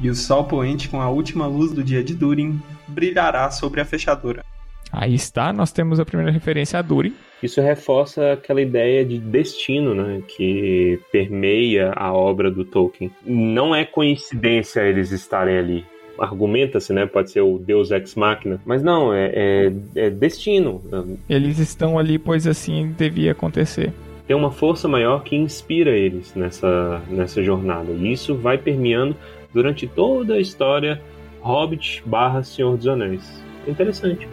e 0.00 0.08
o 0.08 0.14
sol 0.14 0.44
poente 0.44 0.88
com 0.88 1.00
a 1.00 1.08
última 1.10 1.46
luz 1.46 1.70
do 1.72 1.84
dia 1.84 2.02
de 2.02 2.14
Durin 2.14 2.58
brilhará 2.88 3.50
sobre 3.50 3.80
a 3.80 3.84
fechadura. 3.84 4.42
Aí 4.90 5.14
está, 5.14 5.52
nós 5.52 5.70
temos 5.70 6.00
a 6.00 6.04
primeira 6.04 6.32
referência 6.32 6.78
a 6.78 6.82
Durin. 6.82 7.14
Isso 7.42 7.60
reforça 7.60 8.32
aquela 8.32 8.62
ideia 8.62 9.04
de 9.04 9.18
destino, 9.18 9.94
né, 9.94 10.22
que 10.26 10.98
permeia 11.12 11.92
a 11.94 12.12
obra 12.12 12.50
do 12.50 12.64
Tolkien. 12.64 13.10
Não 13.24 13.74
é 13.74 13.84
coincidência 13.84 14.80
eles 14.80 15.10
estarem 15.10 15.58
ali. 15.58 15.84
Argumenta-se, 16.18 16.92
né? 16.92 17.06
Pode 17.06 17.32
ser 17.32 17.40
o 17.40 17.58
Deus 17.58 17.90
Ex 17.90 18.14
Machina, 18.14 18.60
mas 18.64 18.82
não, 18.82 19.12
é, 19.12 19.30
é- 19.34 19.72
é 19.96 20.10
destino. 20.10 20.80
Eles 21.28 21.58
estão 21.58 21.98
ali, 21.98 22.18
pois 22.18 22.46
assim 22.46 22.94
devia 22.96 23.32
acontecer. 23.32 23.92
Tem 24.26 24.34
uma 24.34 24.50
força 24.50 24.88
maior 24.88 25.22
que 25.22 25.36
inspira 25.36 25.90
eles 25.90 26.34
nessa, 26.34 27.02
nessa 27.08 27.42
jornada. 27.42 27.92
E 27.92 28.12
isso 28.12 28.34
vai 28.34 28.56
permeando 28.56 29.16
durante 29.52 29.86
toda 29.86 30.34
a 30.34 30.40
história 30.40 31.00
Hobbit 31.40 32.02
barra 32.06 32.42
Senhor 32.42 32.76
dos 32.76 32.86
Anéis. 32.86 33.42
Interessante. 33.66 34.26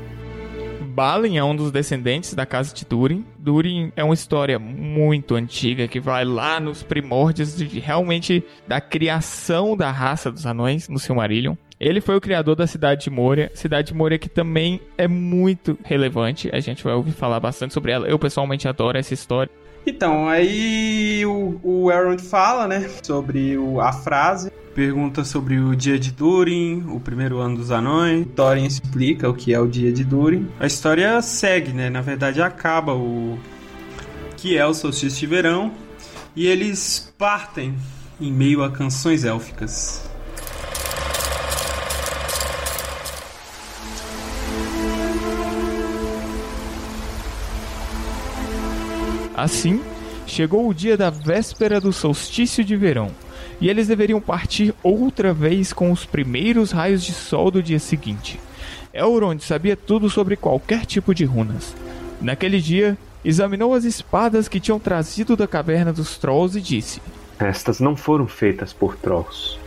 Balin 0.91 1.38
é 1.38 1.43
um 1.43 1.56
dos 1.56 1.71
descendentes 1.71 2.34
da 2.34 2.45
casa 2.45 2.73
de 2.73 2.86
Durin. 2.86 3.25
Durin 3.38 3.91
é 3.95 4.04
uma 4.04 4.13
história 4.13 4.60
muito 4.60 5.36
antiga 5.36 5.88
que 5.88 5.99
vai 5.99 6.25
lá 6.25 6.60
nos 6.60 6.84
primórdios 6.84 7.56
de 7.56 7.80
realmente 7.80 8.43
da 8.67 8.82
criação 8.82 9.75
da 9.75 9.89
raça 9.89 10.32
dos 10.32 10.45
anões 10.45 10.89
no 10.89 10.99
Silmarillion. 10.99 11.56
Ele 11.80 11.99
foi 11.99 12.15
o 12.15 12.21
criador 12.21 12.56
da 12.56 12.67
cidade 12.67 13.06
de 13.06 13.10
Moria, 13.10 13.49
cidade 13.56 13.88
de 13.88 13.93
Moria 13.95 14.19
que 14.19 14.30
também 14.30 14.80
é 14.97 15.08
muito 15.08 15.77
relevante. 15.84 16.49
A 16.54 16.60
gente 16.60 16.84
vai 16.84 16.93
ouvir 16.93 17.12
falar 17.12 17.39
bastante 17.39 17.73
sobre 17.73 17.91
ela. 17.91 18.08
Eu 18.08 18.19
pessoalmente 18.19 18.67
adoro 18.67 18.97
essa 18.97 19.13
história. 19.13 19.51
Então, 19.85 20.27
aí 20.27 21.25
o, 21.25 21.59
o 21.63 21.89
fala, 22.19 22.67
né, 22.67 22.89
sobre 23.03 23.57
o- 23.57 23.81
a 23.81 23.91
frase, 23.91 24.51
pergunta 24.75 25.23
sobre 25.23 25.59
o 25.59 25.75
dia 25.75 25.99
de 25.99 26.11
Durin, 26.11 26.85
o 26.89 26.99
primeiro 26.99 27.39
ano 27.39 27.57
dos 27.57 27.71
anões. 27.71 28.25
Thorin 28.35 28.65
explica 28.65 29.29
o 29.29 29.33
que 29.33 29.53
é 29.53 29.59
o 29.59 29.67
dia 29.67 29.91
de 29.91 30.03
Durin. 30.03 30.47
A 30.59 30.65
história 30.67 31.21
segue, 31.21 31.73
né, 31.73 31.89
na 31.89 32.01
verdade 32.01 32.41
acaba 32.41 32.93
o 32.93 33.37
que 34.37 34.57
é 34.57 34.65
o 34.65 34.73
solstício 34.73 35.19
de 35.19 35.27
verão 35.27 35.71
e 36.35 36.47
eles 36.47 37.13
partem 37.17 37.75
em 38.19 38.31
meio 38.31 38.63
a 38.63 38.71
canções 38.71 39.23
élficas. 39.25 40.09
Assim, 49.41 49.82
chegou 50.27 50.69
o 50.69 50.73
dia 50.73 50.95
da 50.95 51.10
véspera 51.10 51.82
do 51.82 51.91
solstício 51.91 52.63
de 52.63 52.75
verão, 52.75 53.10
e 53.60 53.69
eles 53.69 53.88
deveriam 53.88 54.21
partir 54.21 54.71
outra 54.84 55.34
vez 55.34 55.73
com 55.73 55.91
os 55.91 56.06
primeiros 56.06 56.69
raios 56.69 57.04
de 57.04 57.12
sol 57.12 57.49
do 57.49 57.63
dia 57.63 57.80
seguinte. 57.80 58.39
Elrond 58.93 59.41
sabia 59.41 59.75
tudo 59.75 60.12
sobre 60.12 60.36
qualquer 60.36 60.86
tipo 60.86 61.15
de 61.15 61.25
runas. 61.25 61.75
Naquele 62.21 62.62
dia, 62.62 62.95
examinou 63.25 63.73
as 63.73 63.84
espadas 63.84 64.47
que 64.47 64.60
tinham 64.60 64.80
trazido 64.80 65.36
da 65.36 65.47
caverna 65.47 65.91
dos 65.91 66.19
Trolls 66.19 66.56
e 66.56 66.62
disse: 66.62 67.01
Estas 67.39 67.80
não 67.80 67.95
foram 67.95 68.27
feitas 68.27 68.71
por 68.71 68.95
Trolls. 68.95 69.58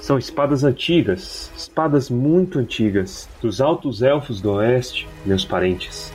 São 0.00 0.18
espadas 0.18 0.64
antigas, 0.64 1.52
espadas 1.56 2.10
muito 2.10 2.58
antigas, 2.58 3.28
dos 3.40 3.60
altos 3.60 4.02
elfos 4.02 4.40
do 4.40 4.54
oeste, 4.54 5.06
meus 5.24 5.44
parentes. 5.44 6.12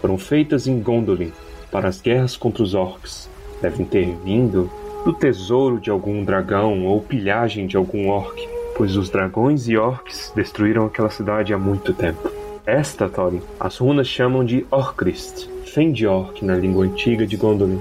Foram 0.00 0.16
feitas 0.16 0.68
em 0.68 0.80
Gondolin, 0.80 1.32
para 1.70 1.88
as 1.88 2.00
guerras 2.00 2.36
contra 2.36 2.62
os 2.62 2.74
orcs. 2.74 3.28
Devem 3.60 3.84
ter 3.84 4.16
vindo 4.24 4.70
do 5.04 5.12
tesouro 5.12 5.80
de 5.80 5.90
algum 5.90 6.24
dragão 6.24 6.86
ou 6.86 7.00
pilhagem 7.00 7.66
de 7.66 7.76
algum 7.76 8.08
orc, 8.08 8.48
pois 8.76 8.96
os 8.96 9.10
dragões 9.10 9.68
e 9.68 9.76
orcs 9.76 10.32
destruíram 10.34 10.86
aquela 10.86 11.10
cidade 11.10 11.52
há 11.52 11.58
muito 11.58 11.92
tempo. 11.92 12.30
Esta, 12.66 13.08
Thorin, 13.08 13.40
as 13.58 13.78
runas 13.78 14.06
chamam 14.06 14.44
de 14.44 14.66
Orcrist, 14.70 15.48
Fendiorc 15.64 16.44
na 16.44 16.54
língua 16.54 16.84
antiga 16.84 17.26
de 17.26 17.36
Gondolin. 17.36 17.80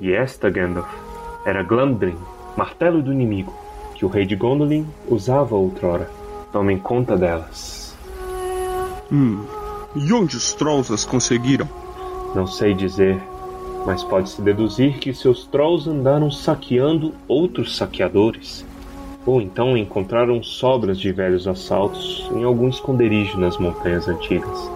E 0.00 0.12
esta, 0.12 0.48
Gandalf, 0.48 0.88
era 1.44 1.62
Glamdring, 1.62 2.16
martelo 2.56 3.02
do 3.02 3.12
inimigo, 3.12 3.52
que 3.94 4.04
o 4.04 4.08
rei 4.08 4.24
de 4.24 4.36
Gondolin 4.36 4.86
usava 5.08 5.56
outrora. 5.56 6.08
Tomem 6.52 6.78
conta 6.78 7.16
delas. 7.16 7.96
Hum. 9.10 9.44
E 9.96 10.12
onde 10.12 10.36
os 10.36 10.52
trolls 10.52 10.92
as 10.92 11.04
conseguiram? 11.04 11.68
Não 12.34 12.46
sei 12.46 12.74
dizer, 12.74 13.22
mas 13.86 14.02
pode-se 14.02 14.42
deduzir 14.42 14.98
que 14.98 15.14
seus 15.14 15.46
trolls 15.46 15.88
andaram 15.88 16.30
saqueando 16.30 17.14
outros 17.28 17.76
saqueadores. 17.76 18.64
Ou 19.26 19.40
então 19.40 19.76
encontraram 19.76 20.42
sobras 20.42 20.98
de 20.98 21.12
velhos 21.12 21.46
assaltos 21.46 22.28
em 22.34 22.44
algum 22.44 22.68
esconderijo 22.68 23.38
nas 23.38 23.56
montanhas 23.56 24.08
antigas. 24.08 24.70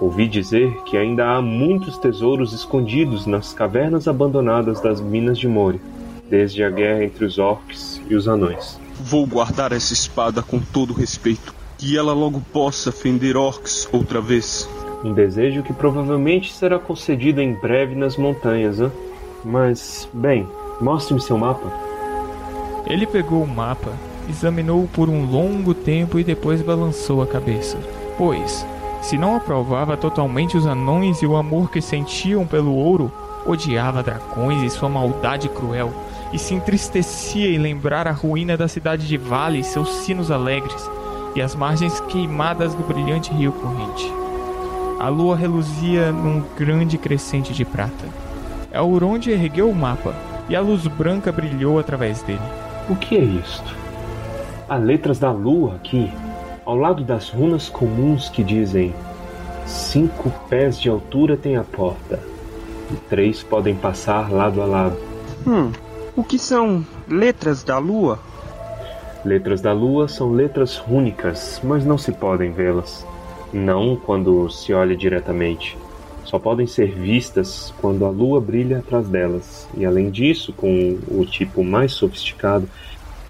Ouvi 0.00 0.26
dizer 0.26 0.74
que 0.84 0.96
ainda 0.96 1.30
há 1.30 1.40
muitos 1.40 1.96
tesouros 1.98 2.52
escondidos 2.52 3.26
nas 3.26 3.52
cavernas 3.54 4.08
abandonadas 4.08 4.80
das 4.80 5.00
minas 5.00 5.38
de 5.38 5.46
Moria, 5.46 5.80
desde 6.28 6.64
a 6.64 6.70
guerra 6.70 7.04
entre 7.04 7.24
os 7.24 7.38
orcs 7.38 8.02
e 8.08 8.14
os 8.14 8.26
anões. 8.26 8.78
Vou 9.00 9.26
guardar 9.26 9.72
essa 9.72 9.92
espada 9.92 10.42
com 10.42 10.58
todo 10.58 10.92
respeito. 10.92 11.54
Que 11.78 11.96
ela 11.96 12.12
logo 12.12 12.40
possa 12.52 12.90
fender 12.90 13.36
orcs 13.36 13.88
outra 13.92 14.20
vez. 14.20 14.68
Um 15.04 15.12
desejo 15.12 15.62
que 15.62 15.74
provavelmente 15.74 16.50
será 16.50 16.78
concedido 16.78 17.42
em 17.42 17.52
breve 17.52 17.94
nas 17.94 18.16
montanhas, 18.16 18.80
hein? 18.80 18.90
Mas, 19.44 20.08
bem, 20.14 20.48
mostre-me 20.80 21.20
seu 21.20 21.36
mapa. 21.36 21.70
Ele 22.86 23.06
pegou 23.06 23.42
o 23.42 23.46
mapa, 23.46 23.92
examinou-o 24.30 24.88
por 24.88 25.10
um 25.10 25.26
longo 25.30 25.74
tempo 25.74 26.18
e 26.18 26.24
depois 26.24 26.62
balançou 26.62 27.20
a 27.22 27.26
cabeça. 27.26 27.78
Pois, 28.16 28.66
se 29.02 29.18
não 29.18 29.36
aprovava 29.36 29.94
totalmente 29.94 30.56
os 30.56 30.66
anões 30.66 31.20
e 31.20 31.26
o 31.26 31.36
amor 31.36 31.70
que 31.70 31.82
sentiam 31.82 32.46
pelo 32.46 32.74
ouro, 32.74 33.12
odiava 33.44 34.02
dragões 34.02 34.62
e 34.62 34.70
sua 34.70 34.88
maldade 34.88 35.50
cruel, 35.50 35.92
e 36.32 36.38
se 36.38 36.54
entristecia 36.54 37.50
em 37.50 37.58
lembrar 37.58 38.08
a 38.08 38.12
ruína 38.12 38.56
da 38.56 38.66
cidade 38.66 39.06
de 39.06 39.18
Vale 39.18 39.58
e 39.58 39.64
seus 39.64 39.90
sinos 39.96 40.30
alegres, 40.30 40.90
e 41.36 41.42
as 41.42 41.54
margens 41.54 42.00
queimadas 42.00 42.74
do 42.74 42.82
brilhante 42.82 43.30
rio 43.34 43.52
corrente. 43.52 44.23
A 44.98 45.08
lua 45.08 45.36
reluzia 45.36 46.12
num 46.12 46.42
grande 46.56 46.96
crescente 46.96 47.52
de 47.52 47.64
prata. 47.64 48.06
Elrond 48.72 49.26
ergueu 49.28 49.68
o 49.68 49.74
mapa, 49.74 50.14
e 50.48 50.54
a 50.54 50.60
luz 50.60 50.86
branca 50.86 51.32
brilhou 51.32 51.78
através 51.78 52.22
dele. 52.22 52.40
O 52.88 52.96
que 52.96 53.16
é 53.16 53.20
isto? 53.20 53.74
Há 54.68 54.76
letras 54.76 55.18
da 55.18 55.30
lua 55.30 55.76
aqui, 55.76 56.10
ao 56.64 56.76
lado 56.76 57.04
das 57.04 57.28
runas 57.28 57.68
comuns 57.68 58.28
que 58.28 58.42
dizem: 58.42 58.94
cinco 59.66 60.30
pés 60.48 60.80
de 60.80 60.88
altura 60.88 61.36
tem 61.36 61.56
a 61.56 61.64
porta, 61.64 62.20
e 62.90 62.96
três 63.08 63.42
podem 63.42 63.74
passar 63.74 64.32
lado 64.32 64.62
a 64.62 64.64
lado. 64.64 64.96
Hum, 65.46 65.70
o 66.16 66.22
que 66.22 66.38
são 66.38 66.84
letras 67.08 67.62
da 67.62 67.78
lua? 67.78 68.18
Letras 69.24 69.60
da 69.60 69.72
lua 69.72 70.06
são 70.06 70.32
letras 70.32 70.76
rúnicas, 70.76 71.60
mas 71.64 71.84
não 71.84 71.98
se 71.98 72.12
podem 72.12 72.52
vê-las. 72.52 73.06
Não 73.54 73.94
quando 73.94 74.50
se 74.50 74.72
olha 74.72 74.96
diretamente. 74.96 75.78
Só 76.24 76.40
podem 76.40 76.66
ser 76.66 76.90
vistas 76.90 77.72
quando 77.80 78.04
a 78.04 78.10
lua 78.10 78.40
brilha 78.40 78.78
atrás 78.78 79.08
delas. 79.08 79.68
E 79.76 79.84
além 79.84 80.10
disso, 80.10 80.52
com 80.52 80.98
o 81.06 81.24
tipo 81.24 81.62
mais 81.62 81.92
sofisticado, 81.92 82.68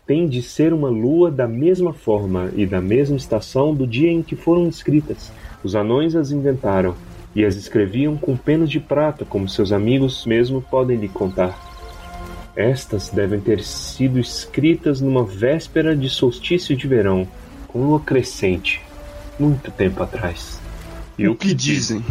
tem 0.06 0.26
de 0.26 0.42
ser 0.42 0.72
uma 0.72 0.88
lua 0.88 1.30
da 1.30 1.46
mesma 1.46 1.92
forma 1.92 2.50
e 2.56 2.64
da 2.64 2.80
mesma 2.80 3.18
estação 3.18 3.74
do 3.74 3.86
dia 3.86 4.10
em 4.10 4.22
que 4.22 4.34
foram 4.34 4.66
escritas. 4.66 5.30
Os 5.62 5.76
anões 5.76 6.16
as 6.16 6.30
inventaram 6.30 6.94
e 7.34 7.44
as 7.44 7.54
escreviam 7.54 8.16
com 8.16 8.34
penas 8.34 8.70
de 8.70 8.80
prata, 8.80 9.26
como 9.26 9.46
seus 9.46 9.72
amigos 9.72 10.24
mesmo 10.24 10.62
podem 10.62 10.96
lhe 10.96 11.08
contar. 11.08 11.54
Estas 12.56 13.10
devem 13.10 13.40
ter 13.40 13.62
sido 13.62 14.18
escritas 14.18 15.02
numa 15.02 15.22
véspera 15.22 15.94
de 15.94 16.08
solstício 16.08 16.74
de 16.74 16.88
verão, 16.88 17.28
com 17.68 17.84
lua 17.84 18.00
crescente, 18.00 18.80
muito 19.38 19.70
tempo 19.70 20.02
atrás. 20.02 20.60
E 21.18 21.28
o 21.28 21.36
que 21.36 21.54
dizem? 21.54 22.04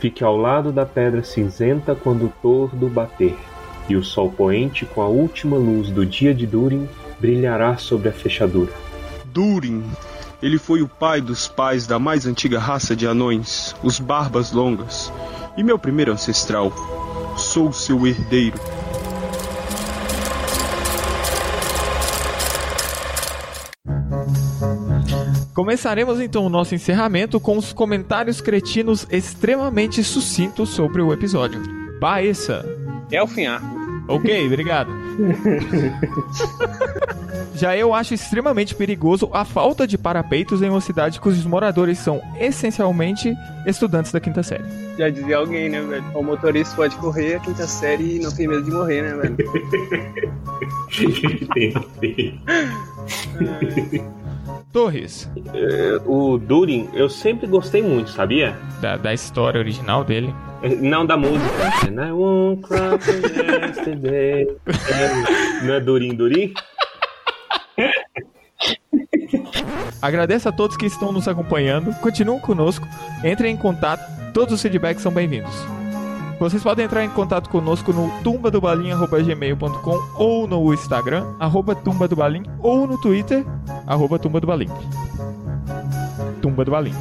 Fique 0.00 0.22
ao 0.22 0.36
lado 0.36 0.70
da 0.70 0.84
pedra 0.84 1.22
cinzenta 1.22 1.94
quando 1.94 2.26
o 2.26 2.32
tordo 2.42 2.88
bater, 2.88 3.36
e 3.88 3.96
o 3.96 4.04
sol 4.04 4.30
poente 4.30 4.84
com 4.84 5.00
a 5.00 5.08
última 5.08 5.56
luz 5.56 5.90
do 5.90 6.04
dia 6.04 6.34
de 6.34 6.46
Durin 6.46 6.88
brilhará 7.18 7.76
sobre 7.76 8.08
a 8.08 8.12
fechadura. 8.12 8.72
Durin. 9.26 9.82
Ele 10.42 10.58
foi 10.58 10.82
o 10.82 10.88
pai 10.88 11.22
dos 11.22 11.48
pais 11.48 11.86
da 11.86 11.98
mais 11.98 12.26
antiga 12.26 12.58
raça 12.58 12.94
de 12.94 13.06
anões, 13.06 13.74
os 13.82 13.98
Barbas 13.98 14.52
Longas, 14.52 15.10
e 15.56 15.62
meu 15.62 15.78
primeiro 15.78 16.12
ancestral. 16.12 16.70
Sou 17.38 17.72
seu 17.72 18.06
herdeiro. 18.06 18.58
Começaremos 25.74 26.20
então 26.20 26.46
o 26.46 26.48
nosso 26.48 26.72
encerramento 26.72 27.40
com 27.40 27.58
os 27.58 27.72
comentários 27.72 28.40
cretinos 28.40 29.08
extremamente 29.10 30.04
sucintos 30.04 30.68
sobre 30.68 31.02
o 31.02 31.12
episódio. 31.12 31.60
Baessa. 31.98 32.64
Elfinhar. 33.10 33.60
Ok, 34.06 34.46
obrigado. 34.46 34.92
Já 37.56 37.76
eu 37.76 37.92
acho 37.92 38.14
extremamente 38.14 38.72
perigoso 38.72 39.28
a 39.32 39.44
falta 39.44 39.84
de 39.84 39.98
parapeitos 39.98 40.62
em 40.62 40.70
uma 40.70 40.80
cidade 40.80 41.18
cujos 41.18 41.44
moradores 41.44 41.98
são 41.98 42.22
essencialmente 42.38 43.34
estudantes 43.66 44.12
da 44.12 44.20
quinta 44.20 44.44
série. 44.44 44.62
Já 44.96 45.08
dizia 45.10 45.38
alguém, 45.38 45.68
né, 45.70 45.80
velho? 45.80 46.04
O 46.14 46.22
motorista 46.22 46.76
pode 46.76 46.94
correr 46.98 47.34
a 47.34 47.40
quinta 47.40 47.66
série 47.66 48.18
e 48.18 48.20
não 48.20 48.30
tem 48.30 48.46
medo 48.46 48.62
de 48.62 48.70
morrer, 48.70 49.02
né, 49.02 49.16
velho? 49.16 49.36
Torres, 54.74 55.30
É, 55.54 56.00
o 56.04 56.36
Durin, 56.36 56.88
eu 56.94 57.08
sempre 57.08 57.46
gostei 57.46 57.80
muito, 57.80 58.10
sabia? 58.10 58.56
da, 58.80 58.96
da 58.96 59.14
história 59.14 59.60
original 59.60 60.02
dele. 60.02 60.34
É, 60.62 60.68
Não 60.68 61.06
da 61.06 61.16
música. 61.16 61.86
And 61.88 62.04
I 62.04 62.10
won't 62.10 62.60
cry 62.62 62.78
yesterday. 63.68 64.48
É, 64.66 65.62
Não 65.64 65.74
é 65.74 65.80
Durin 65.80 66.16
Durin? 66.16 66.52
Agradeço 70.02 70.48
a 70.48 70.52
todos 70.52 70.76
que 70.76 70.86
estão 70.86 71.12
nos 71.12 71.28
acompanhando. 71.28 71.94
Continuem 72.00 72.40
conosco. 72.40 72.84
Entrem 73.24 73.54
em 73.54 73.56
contato. 73.56 74.02
Todos 74.32 74.54
os 74.54 74.60
feedbacks 74.60 75.04
são 75.04 75.12
bem-vindos. 75.12 75.54
Vocês 76.38 76.62
podem 76.62 76.84
entrar 76.84 77.04
em 77.04 77.10
contato 77.10 77.48
conosco 77.48 77.92
no 77.92 78.10
tumbadobalim.gmail.com 78.22 80.02
ou 80.16 80.46
no 80.46 80.74
Instagram, 80.74 81.24
arroba 81.38 81.74
tumbadobalim, 81.74 82.42
ou 82.60 82.86
no 82.86 83.00
Twitter, 83.00 83.44
arroba 83.86 84.18
tumbadobalim. 84.18 84.68
Tumba 86.44 86.62
do 86.62 86.72
Balim. 86.72 86.92